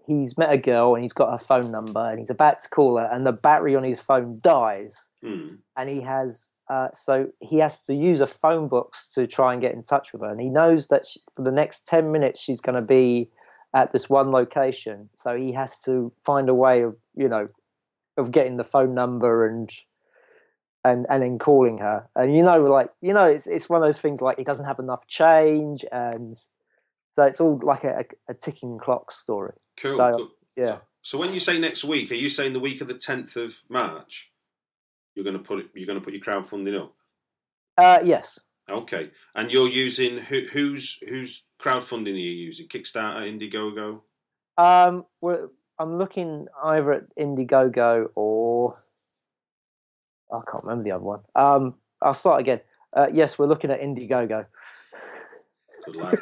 he's 0.06 0.38
met 0.38 0.52
a 0.52 0.58
girl 0.58 0.93
and 0.95 1.04
he's 1.04 1.13
got 1.13 1.32
her 1.32 1.38
phone 1.43 1.71
number 1.71 2.10
and 2.10 2.19
he's 2.19 2.30
about 2.30 2.62
to 2.62 2.69
call 2.69 2.97
her, 2.97 3.10
and 3.12 3.25
the 3.25 3.38
battery 3.43 3.75
on 3.75 3.84
his 3.84 3.99
phone 3.99 4.36
dies, 4.41 4.95
Hmm. 5.21 5.56
and 5.75 5.89
he 5.89 6.02
has 6.02 6.54
uh, 6.69 6.89
so 6.93 7.30
he 7.41 7.60
has 7.60 7.82
to 7.86 7.95
use 7.95 8.21
a 8.21 8.28
phone 8.28 8.67
box 8.67 9.08
to 9.15 9.25
try 9.25 9.54
and 9.54 9.62
get 9.62 9.73
in 9.73 9.84
touch 9.84 10.13
with 10.13 10.21
her, 10.21 10.30
and 10.30 10.39
he 10.39 10.49
knows 10.49 10.88
that 10.88 11.08
she, 11.08 11.19
for 11.36 11.41
the 11.43 11.52
next 11.52 11.88
ten 11.88 12.12
minutes 12.12 12.39
she's 12.39 12.62
going 12.62 12.75
to 12.75 12.82
be 12.82 13.30
at 13.73 13.91
this 13.91 14.10
one 14.10 14.32
location, 14.32 15.10
so 15.15 15.36
he 15.36 15.52
has 15.54 15.80
to 15.82 16.12
find 16.23 16.47
a 16.47 16.54
way 16.54 16.82
of 16.84 16.95
you 17.15 17.28
know 17.28 17.49
of 18.17 18.32
getting 18.32 18.58
the 18.58 18.63
phone 18.63 18.93
number 18.93 19.45
and 19.47 19.69
and 20.84 21.06
and 21.10 21.22
then 21.22 21.38
calling 21.39 21.78
her 21.80 22.08
and 22.15 22.36
you 22.36 22.42
know 22.42 22.58
like 22.63 22.89
you 23.02 23.13
know 23.13 23.26
it's 23.26 23.48
it's 23.48 23.68
one 23.70 23.82
of 23.82 23.88
those 23.88 24.00
things 24.00 24.22
like 24.22 24.38
he 24.38 24.44
doesn't 24.44 24.65
have 24.65 24.80
enough 24.80 25.06
change 25.08 25.84
and 25.92 26.36
so 27.15 27.24
it's 27.24 27.42
all 27.42 27.60
like 27.63 27.84
a, 27.84 28.06
a, 28.30 28.34
ticking 28.34 28.78
clock 28.78 29.12
story 29.12 29.52
Cool, 29.78 29.98
So, 29.98 30.12
cool. 30.18 30.30
yeah 30.56 30.80
So 31.02 31.18
when 31.18 31.34
you 31.34 31.39
say 31.42 31.60
next 31.60 31.84
week, 31.84 32.12
are 32.12 32.15
you 32.26 32.30
saying 32.30 32.54
the 32.54 32.60
week 32.62 32.80
of 32.82 32.88
the 32.88 32.94
tenth 32.94 33.36
of 33.36 33.62
March? 33.70 34.32
You're 35.15 35.24
going 35.26 35.38
to 35.38 35.44
put 35.44 35.60
it. 35.60 35.68
You're 35.74 35.88
going 35.88 36.00
to 36.00 36.04
put 36.06 36.13
your 36.13 36.22
crowdfunding 36.24 36.80
up. 36.82 36.94
uh 37.78 38.00
yes 38.04 38.39
Okay, 38.70 39.10
and 39.36 39.50
you're 39.52 39.68
using 39.68 40.18
who, 40.20 40.42
who's 40.54 41.00
who's 41.10 41.44
crowdfunding 41.62 42.13
are 42.13 42.26
you 42.30 42.32
using? 42.50 42.68
Kickstarter, 42.68 43.26
Indiegogo. 43.28 44.02
um 44.58 45.04
i'm 45.80 45.98
looking 45.98 46.46
either 46.63 46.92
at 46.94 47.15
indiegogo 47.18 48.08
or 48.15 48.74
i 50.32 50.39
can't 50.52 50.63
remember 50.63 50.84
the 50.84 50.92
other 50.92 51.04
one 51.04 51.20
um 51.36 51.76
i'll 52.02 52.13
start 52.13 52.39
again 52.42 52.60
uh, 52.94 53.08
yes 53.13 53.38
we're 53.38 53.46
looking 53.48 53.72
at 53.72 53.82
indiegogo 53.82 54.46
Good 55.86 55.96
lad. 55.96 56.20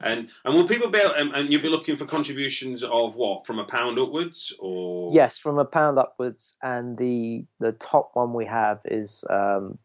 and 0.00 0.28
and 0.44 0.54
will 0.54 0.68
people 0.68 0.90
be 0.90 0.98
able, 0.98 1.14
and, 1.14 1.34
and 1.34 1.48
you'll 1.50 1.62
be 1.62 1.68
looking 1.68 1.96
for 1.96 2.04
contributions 2.04 2.82
of 2.84 3.16
what 3.16 3.46
from 3.46 3.58
a 3.58 3.64
pound 3.64 3.98
upwards 3.98 4.54
or 4.58 5.14
yes 5.14 5.38
from 5.38 5.58
a 5.58 5.64
pound 5.64 5.98
upwards 5.98 6.56
and 6.62 6.98
the 6.98 7.44
the 7.58 7.72
top 7.72 8.10
one 8.14 8.34
we 8.34 8.44
have 8.46 8.80
is 8.84 9.24
um 9.30 9.78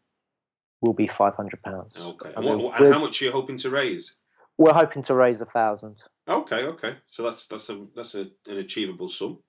will 0.82 0.94
be 0.94 1.08
five 1.08 1.34
hundred 1.36 1.62
pounds. 1.64 1.98
Okay. 2.00 2.34
And, 2.36 2.44
what- 2.46 2.82
and 2.82 2.94
how 2.94 3.00
much 3.00 3.22
are 3.22 3.26
you 3.26 3.32
hoping 3.32 3.56
to 3.58 3.70
raise? 3.70 4.18
We're 4.58 4.74
hoping 4.74 5.02
to 5.04 5.14
raise 5.16 5.40
a 5.40 5.46
thousand. 5.46 5.96
Okay, 6.28 6.64
okay. 6.66 6.98
So 7.08 7.24
that's 7.24 7.48
that's 7.48 7.70
a 7.70 7.86
that's 7.96 8.16
a, 8.16 8.28
an 8.48 8.58
achievable 8.58 9.08
sum. 9.08 9.40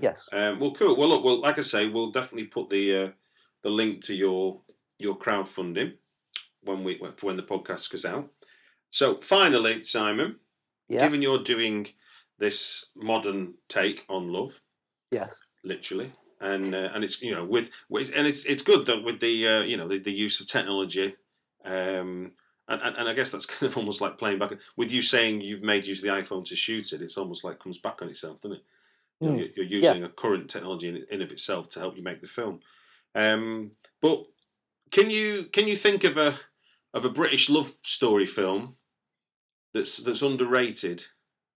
Yes. 0.00 0.18
Um, 0.30 0.60
well, 0.60 0.72
cool. 0.72 0.94
Well, 0.96 1.08
look. 1.08 1.24
Well, 1.24 1.40
like 1.40 1.58
I 1.58 1.62
say, 1.62 1.88
we'll 1.88 2.10
definitely 2.10 2.48
put 2.48 2.68
the 2.68 2.96
uh, 2.96 3.08
the 3.62 3.70
link 3.70 4.02
to 4.04 4.14
your 4.14 4.60
your 4.98 5.16
crowdfunding 5.18 5.98
when 6.64 6.82
we 6.84 6.94
for 6.98 7.26
when 7.26 7.36
the 7.36 7.42
podcast 7.42 7.90
goes 7.90 8.04
out. 8.04 8.30
So 8.90 9.16
finally, 9.20 9.80
Simon, 9.82 10.36
Yeah. 10.88 11.00
given 11.00 11.22
you're 11.22 11.42
doing 11.42 11.88
this 12.38 12.86
modern 12.94 13.54
take 13.68 14.04
on 14.08 14.32
love, 14.32 14.60
Yes. 15.10 15.40
literally, 15.64 16.12
and 16.40 16.74
uh, 16.74 16.90
and 16.94 17.04
it's 17.04 17.22
you 17.22 17.34
know 17.34 17.44
with, 17.44 17.70
with 17.88 18.12
and 18.14 18.26
it's 18.26 18.44
it's 18.44 18.62
good 18.62 18.86
that 18.86 19.02
with 19.02 19.20
the 19.20 19.46
uh, 19.46 19.62
you 19.62 19.76
know 19.76 19.88
the, 19.88 19.98
the 19.98 20.12
use 20.12 20.40
of 20.40 20.46
technology. 20.46 21.16
Um, 21.64 22.32
and, 22.68 22.80
and, 22.80 22.96
and 22.96 23.08
I 23.08 23.12
guess 23.12 23.30
that's 23.30 23.46
kind 23.54 23.70
of 23.70 23.76
almost 23.76 24.00
like 24.00 24.18
playing 24.18 24.38
back 24.38 24.52
with 24.76 24.92
you 24.92 25.02
saying 25.02 25.40
you've 25.40 25.62
made 25.62 25.86
use 25.86 26.02
of 26.02 26.04
the 26.10 26.20
iPhone 26.20 26.44
to 26.46 26.56
shoot 26.56 26.92
it. 26.92 27.02
It's 27.02 27.18
almost 27.18 27.44
like 27.44 27.58
comes 27.58 27.78
back 27.78 28.02
on 28.02 28.08
itself, 28.08 28.40
doesn't 28.40 28.58
it? 28.58 28.64
Mm. 29.22 29.56
You're 29.56 29.66
you're 29.66 29.80
using 29.80 30.04
a 30.04 30.08
current 30.08 30.48
technology 30.50 30.88
in, 30.88 31.04
in 31.10 31.22
of 31.22 31.32
itself 31.32 31.68
to 31.70 31.80
help 31.80 31.96
you 31.96 32.02
make 32.02 32.20
the 32.20 32.26
film. 32.26 32.58
Um, 33.14 33.72
but 34.00 34.24
can 34.90 35.10
you 35.10 35.44
can 35.52 35.68
you 35.68 35.76
think 35.76 36.04
of 36.04 36.16
a 36.16 36.34
of 36.94 37.04
a 37.04 37.10
British 37.10 37.48
love 37.50 37.72
story 37.82 38.26
film 38.26 38.76
that's 39.74 39.98
that's 39.98 40.22
underrated 40.22 41.04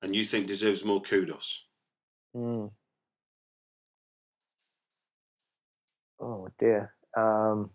and 0.02 0.14
you 0.14 0.24
think 0.24 0.46
deserves 0.46 0.84
more 0.84 1.00
kudos? 1.00 1.66
Mm. 2.34 2.70
Oh 6.20 6.48
dear. 6.58 6.92
Um, 7.16 7.70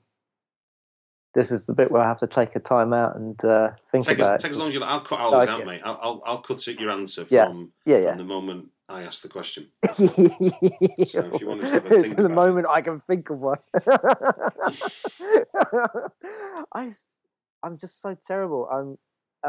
this 1.34 1.52
is 1.52 1.66
the 1.66 1.74
bit 1.74 1.90
where 1.92 2.02
I 2.02 2.08
have 2.08 2.20
to 2.20 2.28
take 2.28 2.56
a 2.56 2.60
time 2.60 2.94
out 2.94 3.16
and 3.16 3.44
uh, 3.46 3.72
think 3.92 4.06
Take 4.06 4.18
about 4.20 4.36
as, 4.36 4.42
it. 4.42 4.44
take 4.44 4.52
as 4.52 4.58
long 4.60 4.68
as 4.68 4.74
you 4.74 4.80
like. 4.80 4.90
I'll 4.90 5.00
cut 5.00 5.20
all 5.20 5.34
of 5.34 5.48
Okay. 5.48 5.58
that, 5.58 5.66
mate. 5.66 5.82
I'll, 5.84 6.00
I'll 6.02 6.22
I'll 6.26 6.42
cut 6.42 6.66
your 6.68 6.92
answer 6.92 7.24
Yeah. 7.30 7.46
from, 7.48 7.72
yeah, 7.86 8.10
from 8.10 8.18
the 8.18 8.24
moment 8.24 8.70
I 8.92 9.04
ask 9.04 9.22
the 9.22 9.30
question. 9.30 9.68
so 9.94 10.04
if 10.04 11.40
you 11.40 11.48
want 11.48 11.62
to 11.62 11.68
have 11.68 11.86
a 11.86 11.90
think 11.90 12.18
the 12.18 12.26
it. 12.26 12.32
moment 12.32 12.68
I 12.70 12.82
can 12.82 13.00
think 13.00 13.30
of 13.30 13.40
one. 13.40 13.58
I'm 17.64 17.78
just 17.78 18.02
so 18.02 18.16
terrible. 18.16 18.68
I'm. 18.72 18.98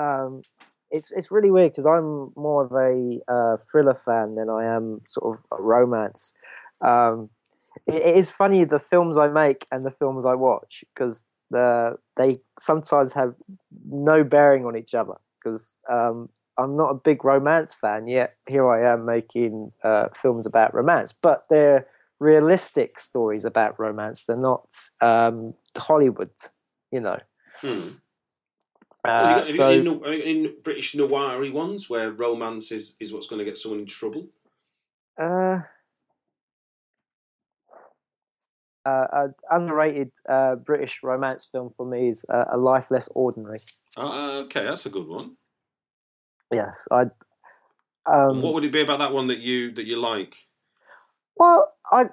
Um, 0.01 0.43
it's 0.91 1.11
it's 1.11 1.31
really 1.31 1.51
weird 1.51 1.73
because 1.73 1.87
I'm 1.87 2.33
more 2.37 2.65
of 2.65 2.73
a 2.73 3.21
uh, 3.27 3.57
thriller 3.71 3.95
fan 3.95 4.37
than 4.37 4.49
I 4.49 4.65
am 4.65 5.01
sort 5.09 5.37
of 5.37 5.59
a 5.59 5.61
romance. 5.61 6.35
Um, 6.81 7.31
it, 7.87 7.95
it 7.95 8.17
is 8.17 8.31
funny 8.31 8.65
the 8.65 8.79
films 8.79 9.17
I 9.17 9.29
make 9.29 9.67
and 9.73 9.85
the 9.85 9.91
films 9.91 10.25
I 10.25 10.35
watch 10.35 10.85
because 10.95 11.25
the 11.51 11.97
they 12.17 12.37
sometimes 12.61 13.15
have 13.15 13.35
no 13.87 14.23
bearing 14.23 14.67
on 14.67 14.77
each 14.77 14.95
other 14.95 15.15
because 15.39 15.81
um, 15.91 16.29
I'm 16.59 16.77
not 16.77 16.91
a 16.91 16.95
big 16.95 17.25
romance 17.25 17.75
fan 17.75 18.09
yet. 18.09 18.35
Here 18.49 18.69
I 18.69 18.93
am 18.93 19.07
making 19.07 19.73
uh, 19.83 20.09
films 20.15 20.47
about 20.47 20.75
romance, 20.75 21.19
but 21.23 21.41
they're 21.49 21.87
realistic 22.21 22.99
stories 22.99 23.45
about 23.45 23.79
romance. 23.79 24.25
They're 24.25 24.37
not 24.37 24.67
um, 25.01 25.55
Hollywood, 25.77 26.31
you 26.91 27.01
know. 27.01 27.19
Hmm. 27.57 27.89
Have 29.05 29.29
you 29.29 29.35
Uh, 29.35 29.37
got, 29.37 29.47
have 29.47 29.55
you 29.55 29.57
so 29.57 29.99
got 29.99 30.09
any, 30.09 30.25
any 30.25 30.49
British 30.63 30.95
noir 30.95 31.51
ones 31.51 31.91
where 31.91 32.13
romance 32.13 32.71
is, 32.71 32.97
is 33.01 33.13
what's 33.13 33.27
going 33.27 33.39
to 33.41 33.45
get 33.45 33.59
someone 33.59 33.81
in 33.81 33.87
trouble? 33.87 34.29
uh, 35.19 35.61
uh, 38.85 39.07
an 39.13 39.35
underrated 39.51 40.13
uh, 40.29 40.57
British 40.65 41.03
romance 41.03 41.49
film 41.51 41.73
for 41.77 41.87
me 41.87 42.11
is 42.11 42.25
uh, 42.29 42.45
A 42.53 42.59
Life 42.59 42.91
Less 42.91 43.09
Ordinary. 43.15 43.59
Uh, 43.97 44.43
okay, 44.45 44.65
that's 44.65 44.87
a 44.87 44.91
good 44.91 45.07
one. 45.07 45.37
Yes, 46.53 46.87
I. 46.91 47.07
Um, 48.05 48.43
what 48.43 48.55
would 48.55 48.65
it 48.65 48.73
be 48.73 48.81
about 48.81 48.99
that 48.99 49.13
one 49.13 49.29
that 49.29 49.39
you 49.39 49.73
that 49.73 49.87
you 49.87 49.97
like? 49.97 50.35
Well, 51.37 51.67
I 51.91 52.07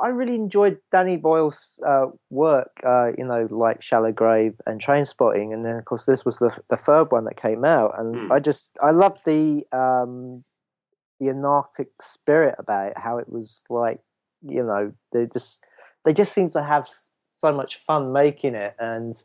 I 0.00 0.08
really 0.08 0.34
enjoyed 0.34 0.78
Danny 0.92 1.16
Boyle's 1.16 1.80
uh, 1.86 2.06
work. 2.30 2.70
Uh, 2.84 3.12
you 3.16 3.24
know, 3.24 3.48
like 3.50 3.82
Shallow 3.82 4.12
Grave 4.12 4.54
and 4.66 4.80
Trainspotting, 4.80 5.52
and 5.52 5.64
then 5.64 5.76
of 5.76 5.84
course 5.84 6.04
this 6.04 6.24
was 6.24 6.38
the 6.38 6.50
the 6.70 6.76
third 6.76 7.08
one 7.10 7.24
that 7.24 7.36
came 7.36 7.64
out, 7.64 7.98
and 7.98 8.16
Hmm. 8.16 8.32
I 8.32 8.40
just 8.40 8.78
I 8.82 8.90
loved 8.90 9.20
the 9.24 9.64
um, 9.72 10.44
the 11.20 11.30
anarchic 11.30 11.88
spirit 12.00 12.54
about 12.58 12.90
it. 12.90 12.98
How 12.98 13.18
it 13.18 13.28
was 13.28 13.64
like, 13.68 14.00
you 14.42 14.62
know, 14.62 14.92
they 15.12 15.26
just 15.26 15.64
they 16.04 16.12
just 16.12 16.32
seem 16.32 16.48
to 16.50 16.62
have 16.62 16.88
so 17.32 17.52
much 17.52 17.76
fun 17.76 18.12
making 18.12 18.54
it, 18.54 18.74
and 18.78 19.16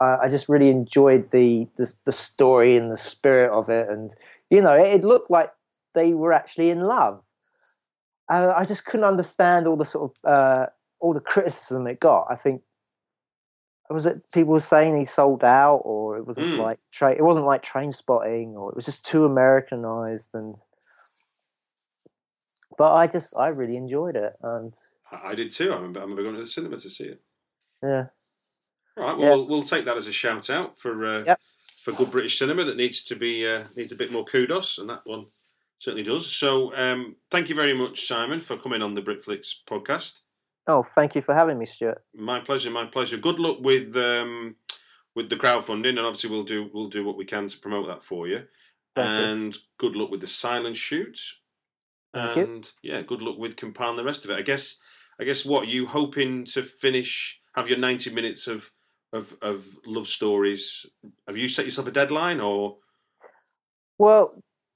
uh, 0.00 0.18
I 0.22 0.28
just 0.28 0.48
really 0.48 0.70
enjoyed 0.70 1.30
the, 1.30 1.68
the 1.76 1.92
the 2.04 2.12
story 2.12 2.76
and 2.76 2.90
the 2.90 2.96
spirit 2.96 3.50
of 3.50 3.68
it, 3.68 3.88
and 3.88 4.14
you 4.50 4.60
know, 4.60 4.74
it, 4.74 4.96
it 4.96 5.04
looked 5.04 5.30
like 5.30 5.50
they 5.94 6.12
were 6.14 6.32
actually 6.32 6.70
in 6.70 6.80
love 6.80 7.22
uh, 8.28 8.52
I 8.56 8.64
just 8.64 8.84
couldn't 8.84 9.04
understand 9.06 9.66
all 9.66 9.76
the 9.76 9.84
sort 9.84 10.12
of 10.12 10.30
uh, 10.30 10.66
all 11.00 11.14
the 11.14 11.20
criticism 11.20 11.86
it 11.86 12.00
got. 12.00 12.26
I 12.30 12.36
think 12.36 12.62
was 13.88 14.04
it 14.06 14.26
people 14.34 14.52
were 14.52 14.60
saying 14.60 14.98
he 14.98 15.04
sold 15.04 15.44
out, 15.44 15.82
or 15.84 16.16
it 16.16 16.26
wasn't 16.26 16.48
Mm. 16.48 16.58
like 16.58 16.80
tra- 16.90 17.14
it 17.14 17.22
wasn't 17.22 17.46
like 17.46 17.62
Trainspotting, 17.62 18.54
or 18.54 18.70
it 18.70 18.76
was 18.76 18.84
just 18.84 19.04
too 19.04 19.24
Americanized. 19.24 20.30
And 20.34 20.56
but 22.76 22.92
I 22.92 23.06
just 23.06 23.36
I 23.36 23.48
really 23.48 23.76
enjoyed 23.76 24.16
it, 24.16 24.36
and 24.42 24.72
I, 25.12 25.36
did 25.36 25.52
too. 25.52 25.70
I 25.72 25.76
remember, 25.76 26.00
I 26.00 26.02
remember 26.02 26.22
going 26.22 26.34
to 26.34 26.40
the 26.40 26.46
cinema 26.48 26.78
to 26.78 26.90
see 26.90 27.04
it. 27.04 27.20
yeah, 27.80 28.06
All 28.96 29.04
right, 29.04 29.16
well, 29.18 29.28
Yeah. 29.28 29.34
we'll, 29.36 29.46
we'll 29.46 29.62
take 29.62 29.84
that 29.84 29.96
as 29.96 30.06
a 30.06 30.12
shout 30.12 30.48
out 30.50 30.78
for 30.78 31.04
uh, 31.04 31.24
Yep. 31.24 31.40
for 31.82 31.92
good 31.92 32.10
British 32.10 32.38
cinema 32.38 32.64
that 32.64 32.76
needs 32.76 33.02
to 33.04 33.16
be 33.16 33.46
uh, 33.46 33.64
needs 33.76 33.92
a 33.92 33.96
bit 33.96 34.10
more 34.12 34.24
kudos, 34.24 34.78
and 34.78 34.88
that 34.90 35.02
one 35.04 35.26
certainly 35.78 36.02
does. 36.02 36.26
So, 36.34 36.74
um, 36.74 37.16
thank 37.30 37.48
you 37.48 37.54
very 37.54 37.74
much, 37.74 38.06
Simon, 38.06 38.40
for 38.40 38.56
coming 38.56 38.82
on 38.82 38.94
the 38.94 39.02
Britflicks 39.02 39.52
podcast. 39.68 40.20
oh, 40.66 40.82
thank 40.82 41.14
you 41.14 41.22
for 41.22 41.34
having 41.34 41.58
me, 41.58 41.66
Stuart. 41.66 42.02
My 42.14 42.40
pleasure, 42.40 42.70
my 42.70 42.86
pleasure. 42.86 43.16
Good 43.18 43.38
luck 43.38 43.58
with 43.60 43.96
um, 43.96 44.56
with 45.14 45.28
the 45.30 45.36
crowdfunding, 45.36 45.90
and 45.90 46.00
obviously 46.00 46.30
we'll 46.30 46.42
do 46.44 46.70
we'll 46.72 46.88
do 46.88 47.04
what 47.04 47.16
we 47.16 47.24
can 47.24 47.48
to 47.48 47.58
promote 47.58 47.86
that 47.88 48.02
for 48.02 48.26
you. 48.26 48.44
Thank 48.94 49.08
you. 49.18 49.24
and 49.30 49.56
good 49.78 49.94
luck 49.94 50.10
with 50.10 50.22
the 50.22 50.26
silent 50.26 50.76
shoot. 50.76 51.18
Thank 52.14 52.36
you. 52.36 52.44
and 52.44 52.72
yeah, 52.82 53.02
good 53.02 53.20
luck 53.20 53.36
with 53.36 53.56
compiling 53.56 53.96
the 53.96 54.04
rest 54.04 54.24
of 54.24 54.30
it. 54.30 54.38
I 54.38 54.42
guess 54.42 54.78
I 55.20 55.24
guess 55.24 55.44
what 55.44 55.68
you 55.68 55.84
hoping 55.86 56.44
to 56.46 56.62
finish 56.62 57.38
have 57.54 57.68
your 57.68 57.78
ninety 57.78 58.10
minutes 58.10 58.46
of 58.46 58.72
of 59.12 59.36
of 59.42 59.78
love 59.86 60.06
stories. 60.06 60.86
Have 61.26 61.36
you 61.36 61.48
set 61.48 61.64
yourself 61.64 61.88
a 61.88 61.92
deadline 61.92 62.40
or 62.40 62.78
Well, 63.98 64.30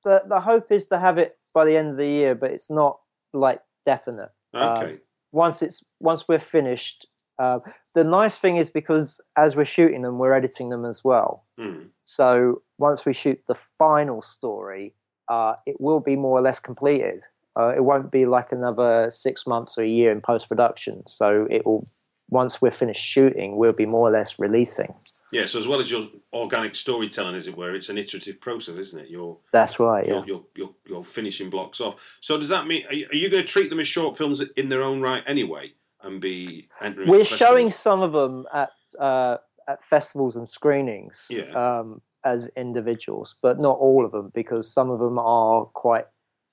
the 0.05 0.23
the 0.29 0.41
hope 0.41 0.73
is 0.73 0.89
to 0.89 0.99
have 0.99 1.19
it 1.19 1.37
by 1.55 1.65
the 1.65 1.77
end 1.77 1.91
of 1.91 1.97
the 1.97 2.07
year, 2.07 2.35
but 2.35 2.51
it's 2.51 2.71
not 2.71 3.05
like 3.33 3.61
definite. 3.85 4.31
Uh, 4.53 4.83
okay? 4.83 4.99
once 5.33 5.63
it's 5.63 5.85
once 6.01 6.27
we're 6.29 6.39
finished 6.39 7.07
uh, 7.39 7.59
the 7.95 8.05
nice 8.05 8.39
thing 8.39 8.57
is 8.57 8.71
because 8.71 9.21
as 9.37 9.57
we're 9.57 9.65
shooting 9.65 10.03
them 10.03 10.19
we're 10.19 10.35
editing 10.35 10.71
them 10.71 10.85
as 10.85 11.05
well 11.05 11.45
Hmm. 11.59 11.85
so 12.03 12.63
once 12.79 13.05
we 13.05 13.13
shoot 13.13 13.41
the 13.47 13.55
final 13.55 14.23
story 14.23 14.95
uh, 15.29 15.55
it 15.67 15.81
will 15.81 16.03
be 16.03 16.17
more 16.17 16.39
or 16.39 16.43
less 16.43 16.59
completed 16.59 17.21
uh, 17.57 17.73
it 17.77 17.85
won't 17.85 18.11
be 18.11 18.27
like 18.27 18.53
another 18.53 19.11
six 19.11 19.47
months 19.47 19.77
or 19.79 19.83
a 19.83 19.89
year 19.89 20.11
in 20.11 20.21
post-production 20.21 21.07
so 21.07 21.47
it 21.51 21.65
will 21.65 21.87
once 22.31 22.63
we're 22.63 22.71
finished 22.71 23.03
shooting 23.05 23.57
we'll 23.57 23.75
be 23.75 23.87
more 23.87 24.09
or 24.09 24.13
less 24.13 24.39
releasing 24.39 24.89
Yeah. 25.33 25.45
So 25.45 25.59
as 25.59 25.67
well 25.69 25.81
as 25.81 25.91
your 25.91 26.03
organic 26.33 26.75
storytelling, 26.75 27.35
as 27.37 27.47
it 27.47 27.57
were, 27.57 27.75
it's 27.75 27.89
an 27.89 27.99
iterative 27.99 28.41
process, 28.41 28.77
isn't 28.77 29.01
it? 29.03 29.09
You're 29.11 29.37
that's 29.53 29.79
right 29.79 30.07
yeah 30.07 30.15
you're, 30.15 30.27
you're, 30.27 30.45
you're, 30.57 30.75
you're 30.89 31.05
finishing 31.05 31.51
blocks 31.51 31.81
off. 31.81 32.19
So 32.21 32.39
does 32.39 32.49
that 32.49 32.67
mean 32.67 32.87
are 32.87 32.95
you, 32.95 33.07
you 33.13 33.29
going 33.31 33.45
to 33.45 33.49
treat 33.49 33.71
them 33.71 33.81
as 33.81 33.89
short 33.89 34.17
films 34.17 34.41
in 34.57 34.69
their 34.69 34.83
own 34.83 35.01
right 35.01 35.23
anyway, 35.27 35.73
and 36.03 36.21
be 36.21 36.67
entering? 36.81 37.09
we're 37.09 37.25
showing 37.25 37.71
some 37.71 38.01
of 38.03 38.13
them 38.13 38.47
at 38.53 38.71
uh, 38.99 39.37
at 39.69 39.85
festivals 39.85 40.37
and 40.37 40.49
screenings 40.49 41.27
Yeah. 41.31 41.53
um, 41.53 42.01
as 42.25 42.49
individuals, 42.57 43.37
but 43.43 43.59
not 43.61 43.77
all 43.79 44.05
of 44.05 44.13
them 44.13 44.31
because 44.35 44.73
some 44.73 44.91
of 44.91 44.99
them 44.99 45.19
are 45.19 45.65
quite. 45.67 46.07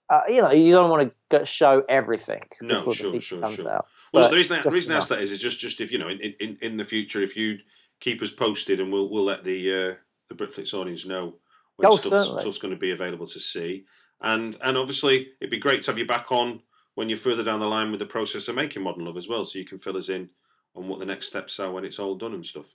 Uh, 0.09 0.21
you 0.30 0.41
know, 0.41 0.51
you 0.51 0.71
don't 0.71 0.89
want 0.89 1.11
to 1.32 1.45
show 1.45 1.84
everything 1.89 2.41
No, 2.61 2.75
before 2.75 2.93
sure, 2.95 3.19
sure, 3.19 3.41
comes 3.41 3.55
sure. 3.55 3.69
out. 3.69 3.88
Well, 4.22 4.30
the 4.30 4.36
reason, 4.36 4.59
I, 4.59 4.63
the 4.63 4.70
reason 4.70 4.93
I 4.93 4.97
asked 4.97 5.09
that 5.09 5.20
is, 5.22 5.32
is 5.32 5.39
just, 5.39 5.59
just 5.59 5.82
if 5.82 5.91
you 5.91 5.97
know, 5.97 6.09
in, 6.09 6.20
in, 6.39 6.57
in 6.61 6.78
the 6.78 6.84
future, 6.84 7.22
if 7.22 7.36
you 7.38 7.59
keep 7.99 8.22
us 8.22 8.32
posted, 8.32 8.80
and 8.80 8.91
we'll 8.91 9.09
we'll 9.09 9.24
let 9.24 9.43
the 9.43 9.74
uh, 9.74 9.91
the 10.30 10.36
Britflicks 10.36 10.74
audience 10.74 11.05
know 11.05 11.36
when 11.78 11.88
Oh, 11.91 11.95
stuff's, 11.95 12.09
certainly. 12.09 12.41
stuff's 12.41 12.57
going 12.59 12.74
to 12.74 12.80
be 12.80 12.91
available 12.91 13.28
to 13.28 13.39
see, 13.39 13.86
and 14.22 14.55
and 14.63 14.78
obviously 14.78 15.30
it'd 15.39 15.51
be 15.51 15.57
great 15.59 15.84
to 15.84 15.91
have 15.91 15.97
you 15.99 16.05
back 16.05 16.32
on 16.32 16.61
when 16.95 17.09
you're 17.09 17.18
further 17.18 17.43
down 17.43 17.59
the 17.59 17.68
line 17.68 17.91
with 17.91 17.99
the 17.99 18.05
process 18.05 18.47
of 18.47 18.55
making 18.55 18.82
Modern 18.84 19.05
Love 19.05 19.18
as 19.18 19.28
well, 19.28 19.45
so 19.45 19.59
you 19.59 19.65
can 19.65 19.78
fill 19.78 19.97
us 19.97 20.09
in 20.09 20.30
on 20.76 20.88
what 20.88 20.99
the 20.99 21.05
next 21.05 21.28
steps 21.28 21.59
are 21.59 21.72
when 21.72 21.86
it's 21.86 21.99
all 21.99 22.15
done 22.15 22.34
and 22.34 22.45
stuff. 22.45 22.74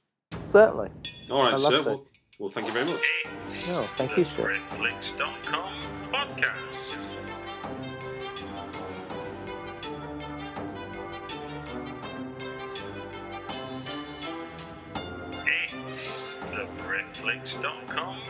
Certainly. 0.51 0.91
All 1.31 1.43
right, 1.43 1.59
sir. 1.59 1.83
Well, 1.83 2.07
well, 2.39 2.51
thank 2.51 2.67
you 2.67 2.73
very 2.73 2.87
much. 2.87 3.25
No, 3.69 3.83
thank 3.97 4.13
the 4.13 4.19
you, 4.21 4.25
sir 4.25 4.59
Britflicks.com 4.71 5.81
podcast. 6.13 6.92
Netflix.com. 17.23 18.22